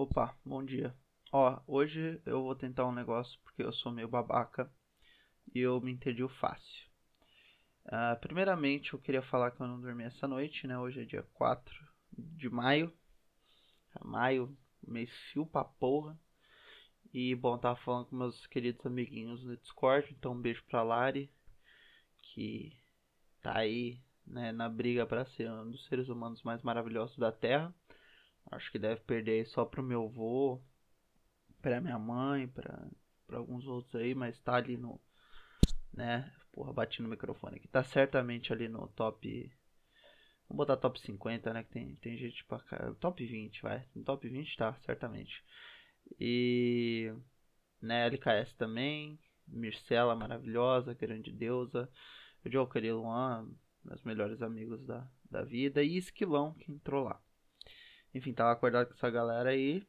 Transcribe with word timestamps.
Opa, 0.00 0.32
bom 0.44 0.64
dia. 0.64 0.94
Ó, 1.32 1.60
hoje 1.66 2.22
eu 2.24 2.44
vou 2.44 2.54
tentar 2.54 2.86
um 2.86 2.92
negócio 2.92 3.36
porque 3.42 3.64
eu 3.64 3.72
sou 3.72 3.90
meio 3.90 4.06
babaca 4.06 4.72
e 5.52 5.58
eu 5.58 5.80
me 5.80 5.90
entendi 5.90 6.22
fácil. 6.38 6.86
Uh, 7.84 8.16
primeiramente, 8.20 8.92
eu 8.92 9.00
queria 9.00 9.22
falar 9.22 9.50
que 9.50 9.60
eu 9.60 9.66
não 9.66 9.80
dormi 9.80 10.04
essa 10.04 10.28
noite, 10.28 10.68
né? 10.68 10.78
Hoje 10.78 11.02
é 11.02 11.04
dia 11.04 11.24
4 11.34 11.74
de 12.16 12.48
maio. 12.48 12.96
Maio, 14.04 14.56
mês 14.86 15.10
fio 15.32 15.44
pra 15.44 15.64
porra. 15.64 16.16
E, 17.12 17.34
bom, 17.34 17.58
tava 17.58 17.74
falando 17.80 18.06
com 18.06 18.14
meus 18.14 18.46
queridos 18.46 18.86
amiguinhos 18.86 19.42
no 19.42 19.56
Discord, 19.56 20.14
então 20.16 20.30
um 20.30 20.40
beijo 20.40 20.62
pra 20.68 20.84
Lari, 20.84 21.28
que 22.22 22.72
tá 23.42 23.58
aí, 23.58 24.00
né, 24.24 24.52
na 24.52 24.68
briga 24.68 25.04
para 25.04 25.26
ser 25.26 25.50
um 25.50 25.72
dos 25.72 25.84
seres 25.86 26.08
humanos 26.08 26.40
mais 26.44 26.62
maravilhosos 26.62 27.18
da 27.18 27.32
Terra. 27.32 27.74
Acho 28.50 28.70
que 28.70 28.78
deve 28.78 29.00
perder 29.02 29.46
só 29.46 29.64
pro 29.64 29.82
meu 29.82 30.04
avô, 30.04 30.60
pra 31.60 31.80
minha 31.80 31.98
mãe, 31.98 32.48
pra, 32.48 32.88
pra 33.26 33.38
alguns 33.38 33.66
outros 33.66 33.94
aí, 33.94 34.14
mas 34.14 34.38
tá 34.40 34.54
ali 34.54 34.76
no, 34.76 35.00
né, 35.92 36.32
porra, 36.52 36.72
bati 36.72 37.02
no 37.02 37.08
microfone 37.08 37.56
aqui, 37.56 37.68
tá 37.68 37.84
certamente 37.84 38.52
ali 38.52 38.68
no 38.68 38.88
top 38.88 39.50
Vamos 40.48 40.66
botar 40.66 40.78
top 40.78 40.98
50, 40.98 41.52
né? 41.52 41.62
Que 41.62 41.70
tem, 41.70 41.94
tem 41.96 42.16
gente 42.16 42.42
pra 42.46 42.58
cá. 42.60 42.94
Top 42.98 43.24
20, 43.24 43.62
vai. 43.62 43.84
No 43.94 44.02
top 44.02 44.26
20 44.26 44.56
tá, 44.56 44.74
certamente. 44.80 45.44
E. 46.18 47.12
Né, 47.80 48.06
LKS 48.06 48.54
também. 48.54 49.18
Mircela 49.46 50.16
maravilhosa, 50.16 50.94
grande 50.94 51.30
deusa. 51.30 51.88
O 52.44 52.48
Joker 52.48 52.82
e 52.84 52.92
Luan, 52.92 53.50
meus 53.84 54.02
melhores 54.04 54.40
amigos 54.40 54.84
da, 54.86 55.06
da 55.30 55.42
vida. 55.42 55.82
E 55.82 55.98
Esquilão, 55.98 56.54
que 56.54 56.72
entrou 56.72 57.04
lá. 57.04 57.20
Enfim, 58.18 58.32
tava 58.34 58.52
acordado 58.52 58.88
com 58.88 58.94
essa 58.94 59.10
galera 59.10 59.50
aí. 59.50 59.86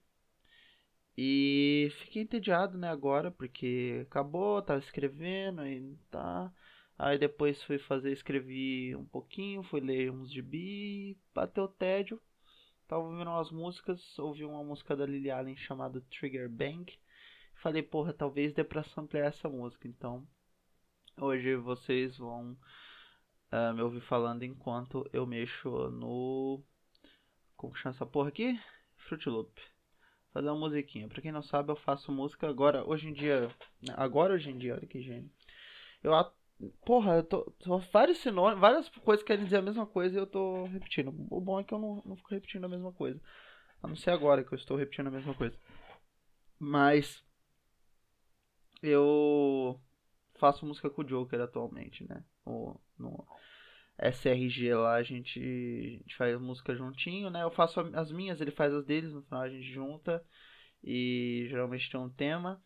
E 1.18 1.90
fiquei 2.02 2.22
entediado, 2.22 2.78
né, 2.78 2.90
agora, 2.90 3.32
porque 3.32 4.06
acabou, 4.08 4.62
tava 4.62 4.80
escrevendo 4.80 5.66
e 5.68 5.98
tá. 6.10 6.52
Aí 6.98 7.18
depois 7.18 7.62
fui 7.64 7.78
fazer, 7.80 8.12
escrevi 8.12 8.96
um 8.96 9.06
pouquinho, 9.06 9.64
fui 9.64 9.82
ler 9.82 10.12
uns 10.12 10.32
gibi, 10.32 11.18
bateu 11.34 11.68
tédio. 11.68 12.22
Tava 12.88 13.04
ouvindo 13.04 13.30
umas 13.30 13.52
músicas, 13.52 14.18
ouvi 14.20 14.44
uma 14.46 14.64
música 14.64 14.96
da 14.96 15.06
Lily 15.06 15.32
Allen 15.32 15.56
chamada 15.58 16.02
Trigger 16.10 16.50
Bang. 16.50 16.86
Falei, 17.56 17.84
porra, 17.84 18.14
talvez 18.14 18.54
dê 18.54 18.64
pra 18.64 18.84
samplear 18.84 19.28
essa 19.28 19.50
música. 19.50 19.88
Então, 19.88 20.28
hoje 21.20 21.56
vocês 21.56 22.18
vão 22.18 22.58
uh, 23.52 23.74
me 23.74 23.82
ouvir 23.82 24.02
falando 24.02 24.44
enquanto 24.44 25.08
eu 25.12 25.26
mexo 25.26 25.70
no. 25.92 26.64
Como 27.60 27.76
chama 27.76 27.94
essa 27.94 28.06
porra 28.06 28.30
aqui? 28.30 28.58
Fruit 28.96 29.28
Loop. 29.28 29.52
Fazer 30.32 30.48
uma 30.48 30.70
musiquinha. 30.70 31.10
Pra 31.10 31.22
quem 31.22 31.30
não 31.30 31.42
sabe, 31.42 31.70
eu 31.70 31.76
faço 31.76 32.10
música 32.10 32.48
agora, 32.48 32.88
hoje 32.88 33.10
em 33.10 33.12
dia. 33.12 33.50
Né, 33.82 33.94
agora, 33.98 34.34
hoje 34.34 34.50
em 34.50 34.58
dia, 34.58 34.76
olha 34.76 34.88
que 34.88 35.02
gênio. 35.02 35.30
Eu 36.02 36.14
Porra, 36.86 37.16
eu 37.18 37.24
tô. 37.24 37.54
Vários 37.92 38.20
sinônimos, 38.20 38.62
várias 38.62 38.88
coisas 38.88 39.26
querem 39.26 39.44
dizer 39.44 39.58
a 39.58 39.62
mesma 39.62 39.86
coisa 39.86 40.16
e 40.16 40.22
eu 40.22 40.26
tô 40.26 40.68
repetindo. 40.68 41.14
O 41.30 41.42
bom 41.42 41.60
é 41.60 41.64
que 41.66 41.74
eu 41.74 41.80
não, 41.80 42.02
não 42.06 42.16
fico 42.16 42.30
repetindo 42.34 42.64
a 42.64 42.70
mesma 42.70 42.94
coisa. 42.94 43.20
A 43.84 43.88
não 43.90 43.96
ser 43.98 44.12
agora 44.12 44.42
que 44.42 44.54
eu 44.54 44.58
estou 44.58 44.78
repetindo 44.78 45.08
a 45.08 45.12
mesma 45.12 45.34
coisa. 45.34 45.58
Mas. 46.58 47.22
Eu 48.82 49.78
faço 50.36 50.66
música 50.66 50.90
com 50.90 51.02
o 51.02 51.06
Joker 51.06 51.42
atualmente, 51.42 52.08
né? 52.08 52.24
O, 52.46 52.80
no 52.98 53.28
SRG 54.02 54.74
lá 54.74 54.96
a 54.96 55.04
gente, 55.04 55.40
a 55.40 55.98
gente 55.98 56.16
faz 56.16 56.40
música 56.40 56.76
juntinho, 56.76 57.30
né? 57.30 57.44
Eu 57.44 57.52
faço 57.52 57.80
as 57.94 58.12
minhas, 58.12 58.40
ele 58.40 58.52
faz 58.52 58.74
as 58.74 58.86
deles, 58.86 59.14
no 59.14 59.22
final 59.24 59.42
a 59.42 59.50
gente 59.50 59.72
junta. 59.72 60.24
E 60.84 61.48
geralmente 61.50 61.90
tem 61.92 62.00
um 62.00 62.10
tema. 62.10 62.62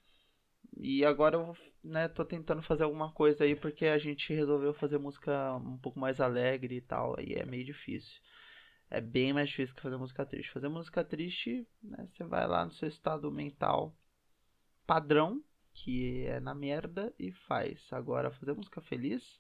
E 0.78 1.04
agora 1.06 1.38
eu 1.38 1.58
né, 1.84 2.08
tô 2.08 2.24
tentando 2.26 2.62
fazer 2.64 2.84
alguma 2.84 3.12
coisa 3.12 3.44
aí 3.44 3.56
porque 3.56 3.86
a 3.86 3.98
gente 3.98 4.34
resolveu 4.34 4.74
fazer 4.74 4.98
música 4.98 5.56
um 5.58 5.78
pouco 5.78 6.00
mais 6.00 6.20
alegre 6.22 6.78
e 6.78 6.82
tal, 6.82 7.16
aí 7.20 7.34
é 7.34 7.46
meio 7.46 7.66
difícil. 7.66 8.22
É 8.90 9.02
bem 9.02 9.34
mais 9.34 9.50
difícil 9.50 9.76
que 9.76 9.82
fazer 9.82 9.98
música 9.98 10.26
triste. 10.26 10.52
Fazer 10.52 10.70
música 10.70 11.04
triste, 11.04 11.68
né, 11.82 12.08
você 12.12 12.24
vai 12.24 12.48
lá 12.48 12.66
no 12.66 12.72
seu 12.72 12.88
estado 12.88 13.32
mental 13.32 13.96
padrão, 14.86 15.44
que 15.74 16.26
é 16.28 16.40
na 16.40 16.54
merda, 16.54 17.14
e 17.18 17.32
faz. 17.32 17.82
Agora, 17.92 18.32
fazer 18.32 18.54
música 18.54 18.82
feliz 18.82 19.40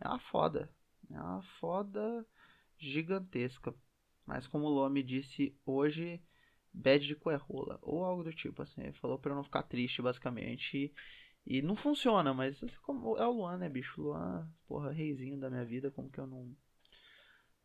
é 0.00 0.08
uma 0.08 0.20
foda. 0.20 0.70
É 1.12 1.20
uma 1.20 1.42
foda 1.60 2.26
gigantesca. 2.78 3.74
Mas 4.26 4.46
como 4.46 4.66
o 4.66 4.68
Lome 4.68 5.02
disse 5.02 5.56
hoje, 5.64 6.22
bad 6.72 7.06
de 7.06 7.14
rola 7.36 7.78
ou 7.82 8.04
algo 8.04 8.24
do 8.24 8.32
tipo 8.32 8.62
assim. 8.62 8.82
Ele 8.82 8.92
falou 8.92 9.18
para 9.18 9.32
eu 9.32 9.36
não 9.36 9.44
ficar 9.44 9.62
triste, 9.64 10.02
basicamente. 10.02 10.76
E, 11.46 11.58
e 11.58 11.62
não 11.62 11.76
funciona, 11.76 12.32
mas 12.32 12.56
assim, 12.56 12.72
como 12.82 13.16
é 13.16 13.26
o 13.26 13.32
Luan, 13.32 13.58
né, 13.58 13.68
bicho? 13.68 14.00
Luan, 14.00 14.48
porra, 14.66 14.92
reizinho 14.92 15.38
da 15.38 15.50
minha 15.50 15.64
vida, 15.64 15.90
como 15.90 16.10
que 16.10 16.20
eu 16.20 16.26
não 16.26 16.54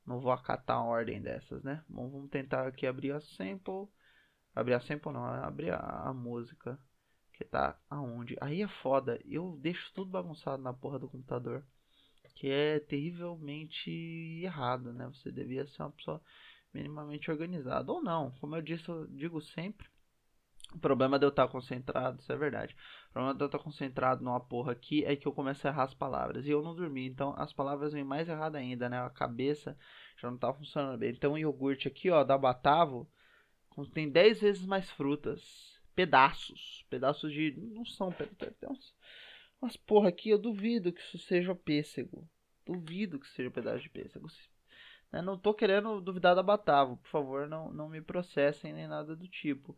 não 0.06 0.20
vou 0.20 0.32
acatar 0.32 0.78
uma 0.78 0.88
ordem 0.90 1.22
dessas, 1.22 1.64
né? 1.64 1.84
Bom, 1.90 2.10
vamos 2.10 2.30
tentar 2.30 2.68
aqui 2.68 2.86
abrir 2.86 3.12
a 3.12 3.20
sample. 3.22 3.88
Abrir 4.54 4.76
a 4.76 4.80
sample 4.80 5.12
não, 5.12 5.26
abrir 5.26 5.72
a, 5.72 5.80
a 5.80 6.14
música. 6.14 6.80
Que 7.34 7.44
tá 7.44 7.78
aonde? 7.90 8.38
Aí 8.40 8.62
é 8.62 8.68
foda. 8.68 9.20
Eu 9.26 9.58
deixo 9.62 9.92
tudo 9.94 10.12
bagunçado 10.12 10.62
na 10.62 10.74
porra 10.74 11.00
do 11.00 11.10
computador. 11.10 11.66
Que 12.36 12.50
é 12.50 12.80
terrivelmente 12.80 13.90
errado, 14.44 14.94
né? 14.94 15.08
Você 15.08 15.32
devia 15.32 15.66
ser 15.66 15.82
uma 15.82 15.92
pessoa 15.92 16.22
minimamente 16.74 17.32
organizado. 17.32 17.92
Ou 17.92 18.04
não, 18.04 18.32
como 18.40 18.56
eu 18.56 18.62
disse, 18.62 18.88
eu 18.90 19.08
digo 19.08 19.42
sempre. 19.42 19.88
O 20.74 20.80
problema 20.80 21.18
de 21.18 21.26
eu 21.26 21.30
estar 21.30 21.48
concentrado, 21.48 22.20
isso 22.20 22.32
é 22.32 22.36
verdade. 22.36 22.76
O 23.10 23.14
problema 23.14 23.36
de 23.36 23.42
eu 23.42 23.46
estar 23.46 23.60
concentrado 23.60 24.24
numa 24.24 24.40
porra 24.40 24.74
aqui 24.74 25.06
é 25.06 25.16
que 25.16 25.26
eu 25.26 25.32
começo 25.32 25.66
a 25.66 25.70
errar 25.70 25.84
as 25.84 25.94
palavras. 25.94 26.46
E 26.46 26.50
eu 26.50 26.62
não 26.62 26.76
dormi, 26.76 27.08
então 27.08 27.34
as 27.38 27.54
palavras 27.54 27.94
vêm 27.94 28.04
mais 28.04 28.28
erradas 28.28 28.60
ainda, 28.60 28.90
né? 28.90 29.00
A 29.00 29.10
cabeça 29.10 29.78
já 30.18 30.30
não 30.30 30.38
tá 30.38 30.54
funcionando 30.54 31.00
bem. 31.00 31.12
Então 31.12 31.34
o 31.34 31.38
iogurte 31.38 31.88
aqui, 31.88 32.10
ó, 32.10 32.24
da 32.24 32.38
Batavo, 32.38 33.10
tem 33.94 34.10
10 34.10 34.42
vezes 34.42 34.66
mais 34.66 34.90
frutas. 34.92 35.80
Pedaços. 35.96 36.86
Pedaços 36.90 37.32
de. 37.32 37.56
Não 37.58 37.86
são 37.86 38.12
pedaços. 38.12 38.94
Umas 39.62 39.78
porra 39.78 40.10
aqui, 40.10 40.30
eu 40.30 40.38
duvido 40.38 40.92
que 40.92 41.02
isso 41.02 41.18
seja 41.18 41.56
pêssego. 41.56 42.28
Duvido 42.66 43.20
que 43.20 43.28
seja 43.28 43.52
pedaço 43.52 43.82
de 43.82 43.90
pêssego. 43.90 44.28
Eu 45.12 45.24
não 45.24 45.38
tô 45.38 45.54
querendo 45.54 46.02
duvidar 46.02 46.36
da 46.36 46.44
Batavo, 46.44 46.98
por 46.98 47.10
favor, 47.10 47.48
não, 47.48 47.72
não 47.72 47.88
me 47.88 48.02
processem 48.02 48.74
nem 48.74 48.88
nada 48.88 49.16
do 49.16 49.28
tipo. 49.28 49.78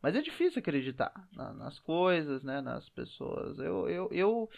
Mas 0.00 0.14
é 0.14 0.20
difícil 0.20 0.60
acreditar 0.60 1.12
na, 1.32 1.52
nas 1.52 1.78
coisas, 1.80 2.42
né, 2.44 2.60
nas 2.60 2.88
pessoas. 2.88 3.58
Eu, 3.58 3.88
eu, 3.88 4.08
eu 4.12 4.50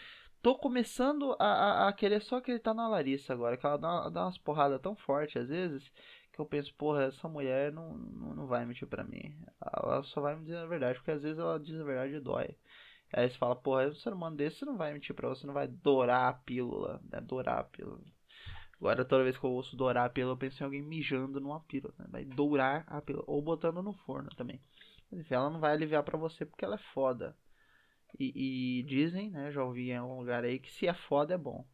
tô 0.42 0.54
começando 0.54 1.34
a, 1.38 1.46
a, 1.46 1.88
a 1.88 1.92
querer 1.92 2.20
só 2.22 2.36
acreditar 2.36 2.74
na 2.74 2.88
Larissa 2.88 3.32
agora, 3.32 3.56
que 3.56 3.64
ela 3.64 3.78
dá, 3.78 4.08
dá 4.10 4.24
umas 4.24 4.38
porradas 4.38 4.80
tão 4.80 4.94
fortes 4.94 5.40
às 5.40 5.48
vezes, 5.48 5.90
que 6.32 6.40
eu 6.40 6.44
penso, 6.46 6.74
porra, 6.74 7.04
essa 7.04 7.28
mulher 7.28 7.72
não, 7.72 7.94
não, 7.96 8.34
não 8.34 8.46
vai 8.46 8.66
mentir 8.66 8.86
pra 8.86 9.04
mim. 9.04 9.34
Ela 9.60 10.02
só 10.02 10.20
vai 10.20 10.36
me 10.36 10.42
dizer 10.42 10.58
a 10.58 10.66
verdade, 10.66 10.98
porque 10.98 11.10
às 11.12 11.22
vezes 11.22 11.38
ela 11.38 11.58
diz 11.58 11.80
a 11.80 11.84
verdade 11.84 12.14
e 12.14 12.20
dói. 12.20 12.54
Aí 13.12 13.28
você 13.28 13.36
fala, 13.36 13.56
porra, 13.56 13.88
um 13.88 13.94
ser 13.94 14.12
humano 14.12 14.36
desse 14.36 14.64
não 14.64 14.76
vai 14.76 14.92
mentir 14.92 15.14
pra 15.14 15.28
você, 15.28 15.46
não 15.46 15.54
vai 15.54 15.66
dourar 15.66 16.28
a 16.28 16.32
pílula, 16.32 17.00
né? 17.10 17.20
Dourar 17.20 17.58
a 17.58 17.64
pílula. 17.64 18.00
Agora, 18.76 19.04
toda 19.04 19.24
vez 19.24 19.36
que 19.36 19.44
eu 19.44 19.50
ouço 19.50 19.76
dourar 19.76 20.06
a 20.06 20.10
pílula, 20.10 20.34
eu 20.34 20.38
penso 20.38 20.62
em 20.62 20.64
alguém 20.64 20.82
mijando 20.82 21.40
numa 21.40 21.60
pílula. 21.60 21.94
Né? 21.98 22.06
Vai 22.08 22.24
dourar 22.24 22.84
a 22.86 23.02
pílula. 23.02 23.24
Ou 23.26 23.42
botando 23.42 23.82
no 23.82 23.92
forno 23.92 24.30
também. 24.30 24.60
Enfim, 25.12 25.34
ela 25.34 25.50
não 25.50 25.60
vai 25.60 25.72
aliviar 25.72 26.02
para 26.02 26.16
você 26.16 26.46
porque 26.46 26.64
ela 26.64 26.76
é 26.76 26.92
foda. 26.94 27.36
E, 28.18 28.78
e, 28.80 28.82
dizem, 28.84 29.30
né? 29.30 29.52
Já 29.52 29.62
ouvi 29.64 29.90
em 29.90 29.96
algum 29.96 30.18
lugar 30.18 30.44
aí 30.44 30.58
que 30.58 30.72
se 30.72 30.86
é 30.86 30.94
foda 30.94 31.34
é 31.34 31.38
bom. 31.38 31.66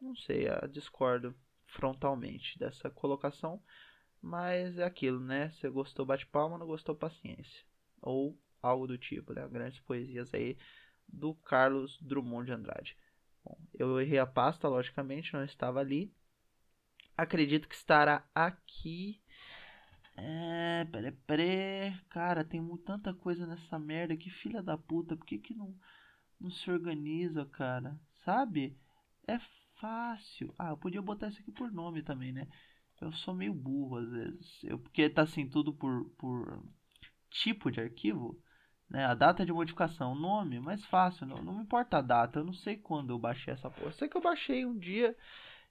Não 0.00 0.16
sei, 0.16 0.48
eu 0.48 0.68
discordo 0.68 1.34
frontalmente 1.66 2.58
dessa 2.58 2.90
colocação. 2.90 3.62
Mas 4.20 4.78
é 4.78 4.84
aquilo, 4.84 5.20
né? 5.20 5.50
Se 5.50 5.68
gostou, 5.68 6.04
bate 6.04 6.26
palma, 6.26 6.58
não 6.58 6.66
gostou, 6.66 6.94
paciência. 6.94 7.64
Ou 8.02 8.36
algo 8.66 8.86
do 8.86 8.98
tipo, 8.98 9.32
né? 9.32 9.46
Grandes 9.48 9.80
poesias 9.80 10.32
aí 10.34 10.56
do 11.08 11.34
Carlos 11.34 11.98
Drummond 12.00 12.46
de 12.46 12.52
Andrade. 12.52 12.96
Bom, 13.44 13.58
eu 13.74 14.00
errei 14.00 14.18
a 14.18 14.26
pasta, 14.26 14.68
logicamente, 14.68 15.32
não 15.32 15.44
estava 15.44 15.80
ali. 15.80 16.12
Acredito 17.16 17.68
que 17.68 17.74
estará 17.74 18.24
aqui. 18.34 19.20
É, 20.16 20.84
peraí, 20.90 21.12
peraí. 21.26 21.96
Cara, 22.10 22.44
tem 22.44 22.62
tanta 22.78 23.14
coisa 23.14 23.46
nessa 23.46 23.78
merda. 23.78 24.16
Que 24.16 24.30
filha 24.30 24.62
da 24.62 24.76
puta. 24.76 25.16
Por 25.16 25.24
que, 25.24 25.38
que 25.38 25.54
não, 25.54 25.74
não 26.40 26.50
se 26.50 26.70
organiza, 26.70 27.46
cara? 27.46 27.98
Sabe? 28.24 28.76
É 29.26 29.38
fácil. 29.80 30.54
Ah, 30.58 30.70
eu 30.70 30.76
podia 30.76 31.02
botar 31.02 31.28
isso 31.28 31.40
aqui 31.40 31.52
por 31.52 31.70
nome 31.70 32.02
também, 32.02 32.32
né? 32.32 32.46
Eu 33.00 33.12
sou 33.12 33.34
meio 33.34 33.54
burro 33.54 33.98
às 33.98 34.10
vezes. 34.10 34.64
Eu, 34.64 34.78
porque 34.78 35.08
tá 35.08 35.22
assim, 35.22 35.48
tudo 35.48 35.72
por, 35.72 36.06
por 36.18 36.62
tipo 37.30 37.70
de 37.70 37.80
arquivo. 37.80 38.40
Né, 38.88 39.04
a 39.04 39.14
data 39.14 39.44
de 39.44 39.52
modificação, 39.52 40.14
nome, 40.14 40.60
mais 40.60 40.84
fácil, 40.86 41.26
não, 41.26 41.42
não 41.42 41.54
me 41.54 41.62
importa 41.62 41.98
a 41.98 42.02
data, 42.02 42.38
eu 42.38 42.44
não 42.44 42.52
sei 42.52 42.76
quando 42.76 43.10
eu 43.10 43.18
baixei 43.18 43.52
essa 43.52 43.68
porra. 43.68 43.88
Eu 43.88 43.92
sei 43.92 44.08
que 44.08 44.16
eu 44.16 44.20
baixei 44.20 44.64
um 44.64 44.78
dia 44.78 45.16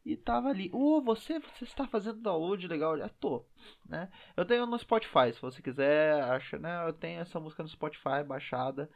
e 0.06 0.16
tava 0.18 0.50
ali. 0.50 0.70
Ô, 0.74 0.98
oh, 0.98 1.02
você, 1.02 1.40
você 1.40 1.64
está 1.64 1.88
fazendo 1.88 2.22
download 2.22 2.68
legal? 2.68 2.98
Já 2.98 3.08
tô, 3.08 3.46
né? 3.88 4.12
Eu 4.36 4.46
tenho 4.46 4.66
no 4.66 4.78
Spotify, 4.78 5.34
se 5.34 5.42
você 5.42 5.62
quiser, 5.62 6.22
acha, 6.24 6.60
né? 6.60 6.88
Eu 6.88 6.94
tenho 6.94 7.22
essa 7.22 7.40
música 7.40 7.64
no 7.64 7.70
Spotify 7.70 8.24
baixada 8.28 8.90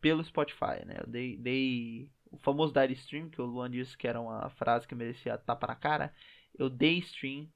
pelo 0.00 0.22
Spotify, 0.24 0.84
né? 0.84 0.96
Eu 1.00 1.06
dei, 1.06 1.36
dei 1.38 2.10
o 2.30 2.38
famoso 2.38 2.72
dar 2.72 2.90
stream, 2.90 3.30
que 3.30 3.40
o 3.40 3.46
Luan 3.46 3.70
disse 3.70 3.96
que 3.96 4.06
era 4.06 4.20
uma 4.20 4.50
frase 4.50 4.86
que 4.86 4.94
merecia 4.94 5.38
tapa 5.38 5.68
na 5.68 5.76
cara. 5.76 6.12
Eu 6.58 6.68
dei 6.68 6.98
stream 6.98 7.48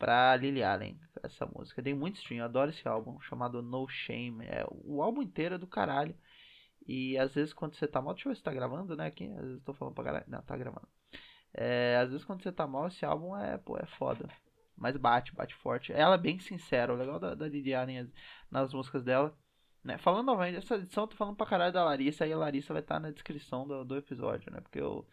pra 0.00 0.34
Lily 0.34 0.64
Allen, 0.64 0.98
essa 1.22 1.46
música. 1.46 1.82
Dei 1.82 1.92
muito 1.94 2.16
stream, 2.16 2.38
eu 2.38 2.46
adoro 2.46 2.70
esse 2.70 2.88
álbum, 2.88 3.20
chamado 3.20 3.62
No 3.62 3.86
Shame. 3.86 4.46
É, 4.46 4.66
o 4.70 5.02
álbum 5.02 5.20
inteiro 5.22 5.56
é 5.56 5.58
do 5.58 5.66
caralho. 5.66 6.16
E 6.88 7.18
às 7.18 7.34
vezes 7.34 7.52
quando 7.52 7.74
você 7.74 7.86
tá 7.86 8.00
mal, 8.00 8.14
deixa 8.14 8.26
eu 8.26 8.32
ver 8.32 8.36
se 8.36 8.42
tá 8.42 8.52
gravando, 8.52 8.96
né? 8.96 9.06
Aqui, 9.06 9.30
às 9.36 9.44
vezes 9.44 9.62
tô 9.62 9.74
falando 9.74 9.94
pra 9.94 10.04
galera. 10.04 10.24
Não, 10.26 10.40
tá 10.42 10.56
gravando. 10.56 10.88
É, 11.52 11.98
às 11.98 12.10
vezes 12.10 12.24
quando 12.24 12.42
você 12.42 12.50
tá 12.50 12.66
mal, 12.66 12.88
esse 12.88 13.04
álbum 13.04 13.36
é, 13.36 13.58
pô, 13.58 13.76
é 13.76 13.84
foda. 13.98 14.26
Mas 14.74 14.96
bate, 14.96 15.34
bate 15.34 15.54
forte. 15.56 15.92
Ela 15.92 16.14
é 16.14 16.18
bem 16.18 16.38
sincera. 16.40 16.94
O 16.94 16.96
legal 16.96 17.20
da, 17.20 17.34
da 17.34 17.44
Allen 17.44 18.10
nas 18.50 18.72
músicas 18.72 19.04
dela. 19.04 19.36
Né? 19.84 19.98
Falando 19.98 20.26
novamente, 20.26 20.56
essa 20.56 20.76
edição 20.76 21.04
eu 21.04 21.08
tô 21.08 21.16
falando 21.16 21.36
pra 21.36 21.46
caralho 21.46 21.74
da 21.74 21.84
Larissa. 21.84 22.26
E 22.26 22.32
a 22.32 22.38
Larissa 22.38 22.72
vai 22.72 22.80
estar 22.80 22.94
tá 22.94 23.00
na 23.00 23.10
descrição 23.10 23.68
do, 23.68 23.84
do 23.84 23.96
episódio, 23.96 24.50
né? 24.50 24.60
Porque 24.62 24.80
eu. 24.80 25.06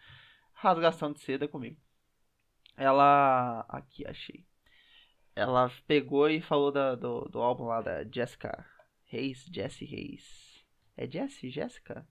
Rasgação 0.54 1.12
de 1.12 1.20
seda 1.20 1.46
comigo. 1.48 1.78
Ela. 2.78 3.66
Aqui, 3.68 4.08
achei 4.08 4.48
ela 5.38 5.72
pegou 5.88 6.28
e 6.30 6.42
falou 6.42 6.72
da, 6.72 6.96
do, 6.96 7.22
do 7.26 7.40
álbum 7.40 7.66
lá 7.66 7.80
da 7.80 8.04
Jessica 8.04 8.66
Reis, 9.06 9.46
Jessie 9.54 9.88
Reis. 9.88 10.66
É 10.98 11.08
Jessie? 11.08 11.52
Jessica? 11.52 12.08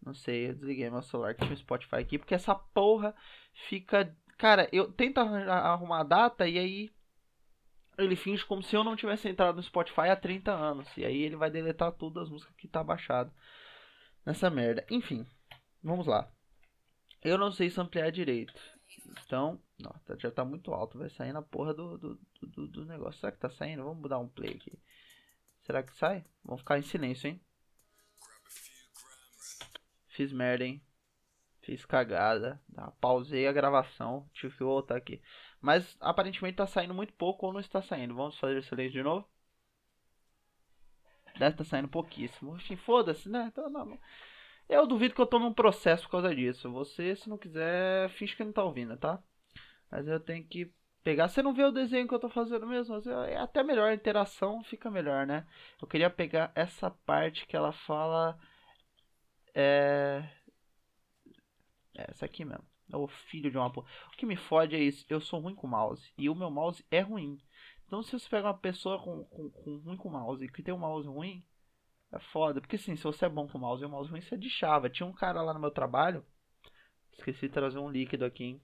Não 0.00 0.14
sei, 0.14 0.48
eu 0.48 0.54
desliguei 0.54 0.88
meu 0.88 1.02
celular 1.02 1.34
que 1.34 1.40
tinha 1.40 1.52
o 1.52 1.56
Spotify 1.56 1.96
aqui, 1.96 2.16
porque 2.16 2.34
essa 2.34 2.54
porra 2.54 3.12
fica. 3.68 4.16
Cara, 4.38 4.68
eu 4.72 4.92
tento 4.92 5.18
arrumar 5.18 6.00
a 6.00 6.04
data 6.04 6.46
e 6.46 6.56
aí 6.56 6.90
ele 7.98 8.14
finge 8.14 8.44
como 8.46 8.62
se 8.62 8.76
eu 8.76 8.84
não 8.84 8.94
tivesse 8.94 9.28
entrado 9.28 9.56
no 9.56 9.62
Spotify 9.62 10.02
há 10.02 10.16
30 10.16 10.52
anos. 10.52 10.88
E 10.96 11.04
aí 11.04 11.20
ele 11.22 11.34
vai 11.34 11.50
deletar 11.50 11.90
todas 11.90 12.24
as 12.24 12.30
músicas 12.30 12.54
que 12.54 12.68
tá 12.68 12.84
baixado 12.84 13.32
nessa 14.24 14.48
merda. 14.48 14.86
Enfim, 14.88 15.26
vamos 15.82 16.06
lá. 16.06 16.30
Eu 17.20 17.36
não 17.36 17.50
sei 17.50 17.68
se 17.68 17.80
ampliar 17.80 18.12
direito. 18.12 18.77
Então, 19.24 19.60
nossa, 19.78 20.18
já 20.18 20.30
tá 20.30 20.44
muito 20.44 20.72
alto, 20.72 20.98
vai 20.98 21.10
sair 21.10 21.32
na 21.32 21.42
porra 21.42 21.74
do, 21.74 21.98
do, 21.98 22.20
do, 22.42 22.68
do, 22.68 22.84
negócio. 22.84 23.20
Será 23.20 23.32
que 23.32 23.38
tá 23.38 23.50
saindo? 23.50 23.84
Vamos 23.84 24.08
dar 24.08 24.18
um 24.18 24.28
play 24.28 24.54
aqui. 24.54 24.78
Será 25.62 25.82
que 25.82 25.94
sai? 25.96 26.24
Vamos 26.44 26.60
ficar 26.60 26.78
em 26.78 26.82
silêncio, 26.82 27.28
hein? 27.28 27.40
Fiz 30.08 30.32
merda, 30.32 30.64
hein? 30.64 30.82
Fiz 31.60 31.84
cagada. 31.84 32.60
Pausei 33.00 33.46
a 33.46 33.52
gravação. 33.52 34.28
Tive 34.32 34.56
que 34.56 34.64
voltar 34.64 34.96
aqui. 34.96 35.20
Mas 35.60 35.96
aparentemente 36.00 36.56
tá 36.56 36.66
saindo 36.66 36.94
muito 36.94 37.12
pouco 37.12 37.46
ou 37.46 37.52
não 37.52 37.60
está 37.60 37.82
saindo. 37.82 38.14
Vamos 38.14 38.38
fazer 38.38 38.62
silêncio 38.62 38.92
de 38.92 39.02
novo? 39.02 39.28
Deve 41.38 41.52
estar 41.52 41.64
tá 41.64 41.64
saindo 41.64 41.88
pouquíssimo. 41.88 42.56
Enfim, 42.56 42.76
foda-se, 42.76 43.28
né? 43.28 43.48
Então, 43.52 43.68
não. 43.68 43.98
Eu 44.68 44.86
duvido 44.86 45.14
que 45.14 45.20
eu 45.20 45.26
tome 45.26 45.46
um 45.46 45.54
processo 45.54 46.04
por 46.04 46.10
causa 46.12 46.34
disso. 46.34 46.70
Você, 46.72 47.16
se 47.16 47.28
não 47.28 47.38
quiser, 47.38 48.10
finge 48.10 48.36
que 48.36 48.44
não 48.44 48.52
tá 48.52 48.62
ouvindo, 48.62 48.96
tá? 48.96 49.22
Mas 49.90 50.06
eu 50.06 50.20
tenho 50.20 50.44
que 50.44 50.70
pegar. 51.02 51.28
Você 51.28 51.42
não 51.42 51.54
vê 51.54 51.64
o 51.64 51.72
desenho 51.72 52.06
que 52.06 52.14
eu 52.14 52.18
tô 52.18 52.28
fazendo 52.28 52.66
mesmo? 52.66 52.96
É 53.26 53.38
até 53.38 53.62
melhor, 53.62 53.88
a 53.88 53.94
interação 53.94 54.62
fica 54.64 54.90
melhor, 54.90 55.26
né? 55.26 55.46
Eu 55.80 55.88
queria 55.88 56.10
pegar 56.10 56.52
essa 56.54 56.90
parte 56.90 57.46
que 57.46 57.56
ela 57.56 57.72
fala. 57.72 58.38
É. 59.54 60.28
é 61.96 62.10
essa 62.10 62.26
aqui 62.26 62.44
mesmo. 62.44 62.64
É 62.92 62.96
o 62.96 63.08
filho 63.08 63.50
de 63.50 63.56
uma. 63.56 63.68
O 63.68 63.84
que 64.16 64.26
me 64.26 64.36
fode 64.36 64.76
é 64.76 64.78
isso. 64.78 65.06
Eu 65.08 65.20
sou 65.20 65.40
ruim 65.40 65.54
com 65.54 65.66
mouse. 65.66 66.12
E 66.18 66.28
o 66.28 66.34
meu 66.34 66.50
mouse 66.50 66.84
é 66.90 67.00
ruim. 67.00 67.40
Então 67.86 68.02
se 68.02 68.12
você 68.12 68.28
pega 68.28 68.48
uma 68.48 68.58
pessoa 68.58 69.02
com, 69.02 69.24
com, 69.24 69.50
com 69.50 69.76
ruim 69.78 69.96
com 69.96 70.10
mouse 70.10 70.46
que 70.48 70.62
tem 70.62 70.74
um 70.74 70.78
mouse 70.78 71.08
ruim, 71.08 71.42
é 72.12 72.18
foda. 72.18 72.60
Porque 72.60 72.76
assim, 72.76 72.96
se 72.96 73.04
você 73.04 73.26
é 73.26 73.28
bom 73.28 73.46
com 73.46 73.58
mouse 73.58 73.82
e 73.82 73.86
o 73.86 73.88
mouse 73.88 74.10
ruim, 74.10 74.20
você 74.20 74.40
chava. 74.48 74.88
Tinha 74.88 75.06
um 75.06 75.12
cara 75.12 75.42
lá 75.42 75.52
no 75.52 75.60
meu 75.60 75.70
trabalho. 75.70 76.24
Esqueci 77.12 77.48
de 77.48 77.54
trazer 77.54 77.78
um 77.78 77.90
líquido 77.90 78.24
aqui, 78.24 78.44
hein? 78.44 78.62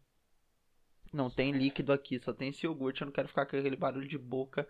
Não 1.12 1.30
tem 1.30 1.52
líquido 1.52 1.92
aqui, 1.92 2.18
só 2.20 2.32
tem 2.32 2.48
esse 2.48 2.66
iogurte. 2.66 3.02
Eu 3.02 3.06
não 3.06 3.12
quero 3.12 3.28
ficar 3.28 3.46
com 3.46 3.56
aquele 3.56 3.76
barulho 3.76 4.08
de 4.08 4.18
boca 4.18 4.68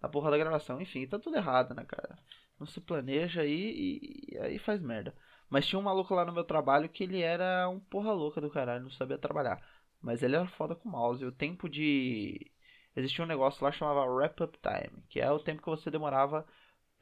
na 0.00 0.08
porra 0.08 0.30
da 0.30 0.38
gravação. 0.38 0.80
Enfim, 0.80 1.06
tá 1.06 1.18
tudo 1.18 1.36
errado, 1.36 1.74
né, 1.74 1.84
cara? 1.84 2.18
Não 2.58 2.66
se 2.66 2.80
planeja 2.80 3.42
aí 3.42 3.50
e, 3.50 4.34
e 4.34 4.38
aí 4.38 4.58
faz 4.58 4.80
merda. 4.80 5.14
Mas 5.48 5.66
tinha 5.66 5.78
um 5.78 5.82
maluco 5.82 6.14
lá 6.14 6.24
no 6.24 6.32
meu 6.32 6.44
trabalho 6.44 6.88
que 6.88 7.04
ele 7.04 7.20
era 7.20 7.68
um 7.68 7.80
porra 7.80 8.12
louca 8.12 8.40
do 8.40 8.50
caralho, 8.50 8.84
não 8.84 8.90
sabia 8.90 9.18
trabalhar. 9.18 9.60
Mas 10.00 10.22
ele 10.22 10.36
era 10.36 10.46
foda 10.46 10.74
com 10.74 10.88
o 10.88 10.92
mouse. 10.92 11.22
E 11.22 11.26
o 11.26 11.32
tempo 11.32 11.68
de. 11.68 12.50
Existia 12.94 13.24
um 13.24 13.28
negócio 13.28 13.64
lá 13.64 13.70
que 13.70 13.78
chamava 13.78 14.04
Wrap 14.04 14.40
Up 14.42 14.58
Time, 14.58 15.02
que 15.08 15.20
é 15.20 15.30
o 15.30 15.38
tempo 15.38 15.62
que 15.62 15.68
você 15.68 15.90
demorava 15.90 16.46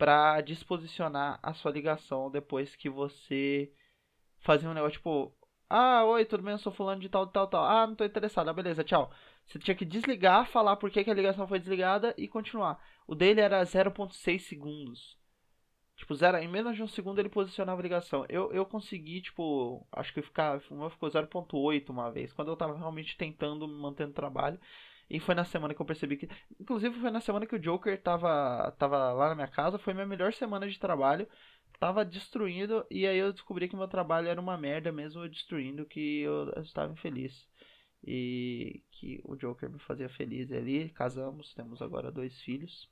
para 0.00 0.40
disposicionar 0.40 1.38
a 1.42 1.52
sua 1.52 1.70
ligação 1.70 2.30
depois 2.30 2.74
que 2.74 2.88
você 2.88 3.70
fazia 4.40 4.70
um 4.70 4.74
negócio 4.74 4.94
tipo 4.98 5.34
ah, 5.68 6.04
oi, 6.06 6.24
tudo 6.24 6.42
bem? 6.42 6.52
Eu 6.52 6.58
sou 6.58 6.72
fulano 6.72 7.00
de 7.00 7.08
tal, 7.08 7.26
tal, 7.28 7.46
tal. 7.46 7.64
Ah, 7.64 7.86
não 7.86 7.94
tô 7.94 8.04
interessado. 8.04 8.48
Ah, 8.48 8.52
beleza, 8.52 8.82
tchau. 8.82 9.12
Você 9.46 9.58
tinha 9.58 9.74
que 9.74 9.84
desligar, 9.84 10.48
falar 10.50 10.76
por 10.76 10.90
que, 10.90 11.04
que 11.04 11.10
a 11.10 11.14
ligação 11.14 11.46
foi 11.46 11.60
desligada 11.60 12.14
e 12.18 12.26
continuar. 12.26 12.82
O 13.06 13.14
dele 13.14 13.40
era 13.40 13.64
0.6 13.64 14.42
segundos. 14.42 15.16
Tipo, 15.96 16.14
zero, 16.14 16.38
em 16.38 16.48
menos 16.48 16.76
de 16.76 16.82
um 16.82 16.88
segundo 16.88 17.20
ele 17.20 17.28
posicionava 17.28 17.80
a 17.80 17.84
ligação. 17.84 18.26
Eu, 18.28 18.52
eu 18.52 18.66
consegui, 18.66 19.20
tipo, 19.20 19.86
acho 19.92 20.12
que 20.14 20.22
ficar, 20.22 20.60
o 20.70 20.74
meu 20.74 20.90
ficou 20.90 21.10
0.8 21.10 21.90
uma 21.90 22.10
vez. 22.10 22.32
Quando 22.32 22.50
eu 22.50 22.56
tava 22.56 22.76
realmente 22.76 23.16
tentando 23.16 23.68
me 23.68 23.74
manter 23.74 24.06
no 24.08 24.12
trabalho. 24.14 24.58
E 25.10 25.18
foi 25.18 25.34
na 25.34 25.44
semana 25.44 25.74
que 25.74 25.82
eu 25.82 25.86
percebi 25.86 26.16
que. 26.16 26.28
Inclusive 26.58 27.00
foi 27.00 27.10
na 27.10 27.20
semana 27.20 27.46
que 27.46 27.56
o 27.56 27.58
Joker 27.58 28.00
tava, 28.00 28.70
tava 28.78 29.12
lá 29.12 29.30
na 29.30 29.34
minha 29.34 29.48
casa. 29.48 29.78
Foi 29.78 29.92
minha 29.92 30.06
melhor 30.06 30.32
semana 30.32 30.68
de 30.68 30.78
trabalho 30.78 31.26
tava 31.80 32.04
destruindo 32.04 32.86
e 32.90 33.06
aí 33.06 33.18
eu 33.18 33.32
descobri 33.32 33.66
que 33.66 33.74
meu 33.74 33.88
trabalho 33.88 34.28
era 34.28 34.40
uma 34.40 34.56
merda 34.58 34.92
mesmo 34.92 35.26
destruindo 35.26 35.86
que 35.86 36.20
eu, 36.20 36.50
estava 36.60 36.92
infeliz 36.92 37.48
e 38.04 38.84
que 38.90 39.18
o 39.24 39.34
Joker 39.34 39.70
me 39.70 39.78
fazia 39.78 40.08
feliz 40.10 40.52
ali 40.52 40.90
casamos 40.90 41.54
temos 41.54 41.80
agora 41.80 42.12
dois 42.12 42.38
filhos 42.42 42.88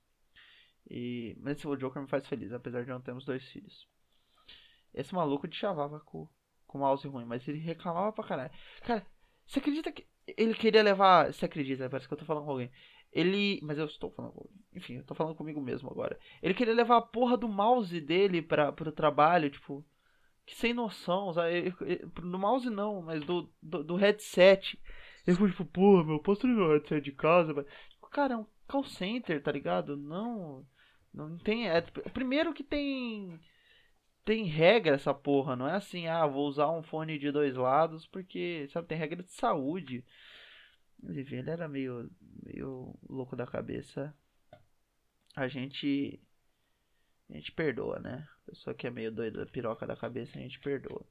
e 0.90 1.36
mas 1.40 1.62
o 1.66 1.76
Joker 1.76 2.00
me 2.00 2.08
faz 2.08 2.26
feliz 2.26 2.50
apesar 2.50 2.82
de 2.82 2.88
não 2.88 3.00
termos 3.00 3.26
dois 3.26 3.46
filhos 3.48 3.86
esse 4.94 5.14
maluco 5.14 5.46
te 5.46 5.56
chamava 5.56 6.00
com 6.00 6.26
com 6.66 6.78
mouse 6.78 7.06
ruim 7.06 7.26
mas 7.26 7.46
ele 7.46 7.58
reclamava 7.58 8.10
pra 8.10 8.24
caralho 8.24 8.52
cara 8.82 9.06
você 9.48 9.58
acredita 9.58 9.90
que 9.90 10.06
ele 10.36 10.54
queria 10.54 10.82
levar 10.82 11.32
você 11.32 11.46
acredita 11.46 11.90
parece 11.90 12.06
que 12.06 12.14
eu 12.14 12.18
tô 12.18 12.24
falando 12.24 12.44
com 12.44 12.50
alguém 12.52 12.70
ele. 13.12 13.60
Mas 13.62 13.78
eu 13.78 13.86
estou 13.86 14.10
falando. 14.10 14.48
Enfim, 14.74 14.96
eu 14.96 15.04
tô 15.04 15.14
falando 15.14 15.34
comigo 15.34 15.60
mesmo 15.60 15.90
agora. 15.90 16.18
Ele 16.42 16.54
queria 16.54 16.74
levar 16.74 16.98
a 16.98 17.02
porra 17.02 17.36
do 17.36 17.48
mouse 17.48 18.00
dele 18.00 18.42
pra, 18.42 18.72
pro 18.72 18.92
trabalho, 18.92 19.50
tipo. 19.50 19.84
Que 20.46 20.54
sem 20.54 20.72
noção, 20.72 21.32
sabe? 21.34 21.74
Mouse 22.22 22.70
não, 22.70 23.02
mas 23.02 23.22
do, 23.22 23.50
do, 23.62 23.84
do 23.84 23.96
headset. 23.96 24.80
Ele 25.26 25.36
ficou 25.36 25.50
tipo, 25.50 25.64
pô, 25.66 26.02
meu, 26.02 26.20
posso 26.20 26.46
levar 26.46 26.68
o 26.68 26.72
headset 26.72 27.04
de 27.04 27.12
casa? 27.12 27.52
Mas... 27.52 27.66
Cara, 28.10 28.32
é 28.32 28.36
um 28.38 28.46
call 28.66 28.84
center, 28.84 29.42
tá 29.42 29.52
ligado? 29.52 29.94
Não. 29.94 30.64
Não 31.12 31.36
tem. 31.36 31.68
É, 31.68 31.82
primeiro 31.82 32.54
que 32.54 32.64
tem. 32.64 33.38
Tem 34.28 34.44
regra 34.44 34.96
essa 34.96 35.14
porra, 35.14 35.56
não 35.56 35.66
é 35.66 35.76
assim, 35.76 36.06
ah, 36.06 36.26
vou 36.26 36.46
usar 36.46 36.70
um 36.70 36.82
fone 36.82 37.18
de 37.18 37.32
dois 37.32 37.56
lados 37.56 38.06
porque, 38.06 38.68
sabe, 38.70 38.86
tem 38.86 38.98
regra 38.98 39.22
de 39.22 39.32
saúde. 39.32 40.04
Ele 41.02 41.48
era 41.48 41.66
meio, 41.66 42.10
meio 42.44 42.94
louco 43.08 43.34
da 43.34 43.46
cabeça. 43.46 44.14
A 45.34 45.48
gente. 45.48 46.20
A 47.30 47.36
gente 47.36 47.52
perdoa, 47.52 48.00
né? 48.00 48.28
Pessoa 48.44 48.74
que 48.74 48.86
é 48.86 48.90
meio 48.90 49.10
doida, 49.10 49.46
piroca 49.46 49.86
da 49.86 49.96
cabeça, 49.96 50.38
a 50.38 50.42
gente 50.42 50.60
perdoa. 50.60 51.06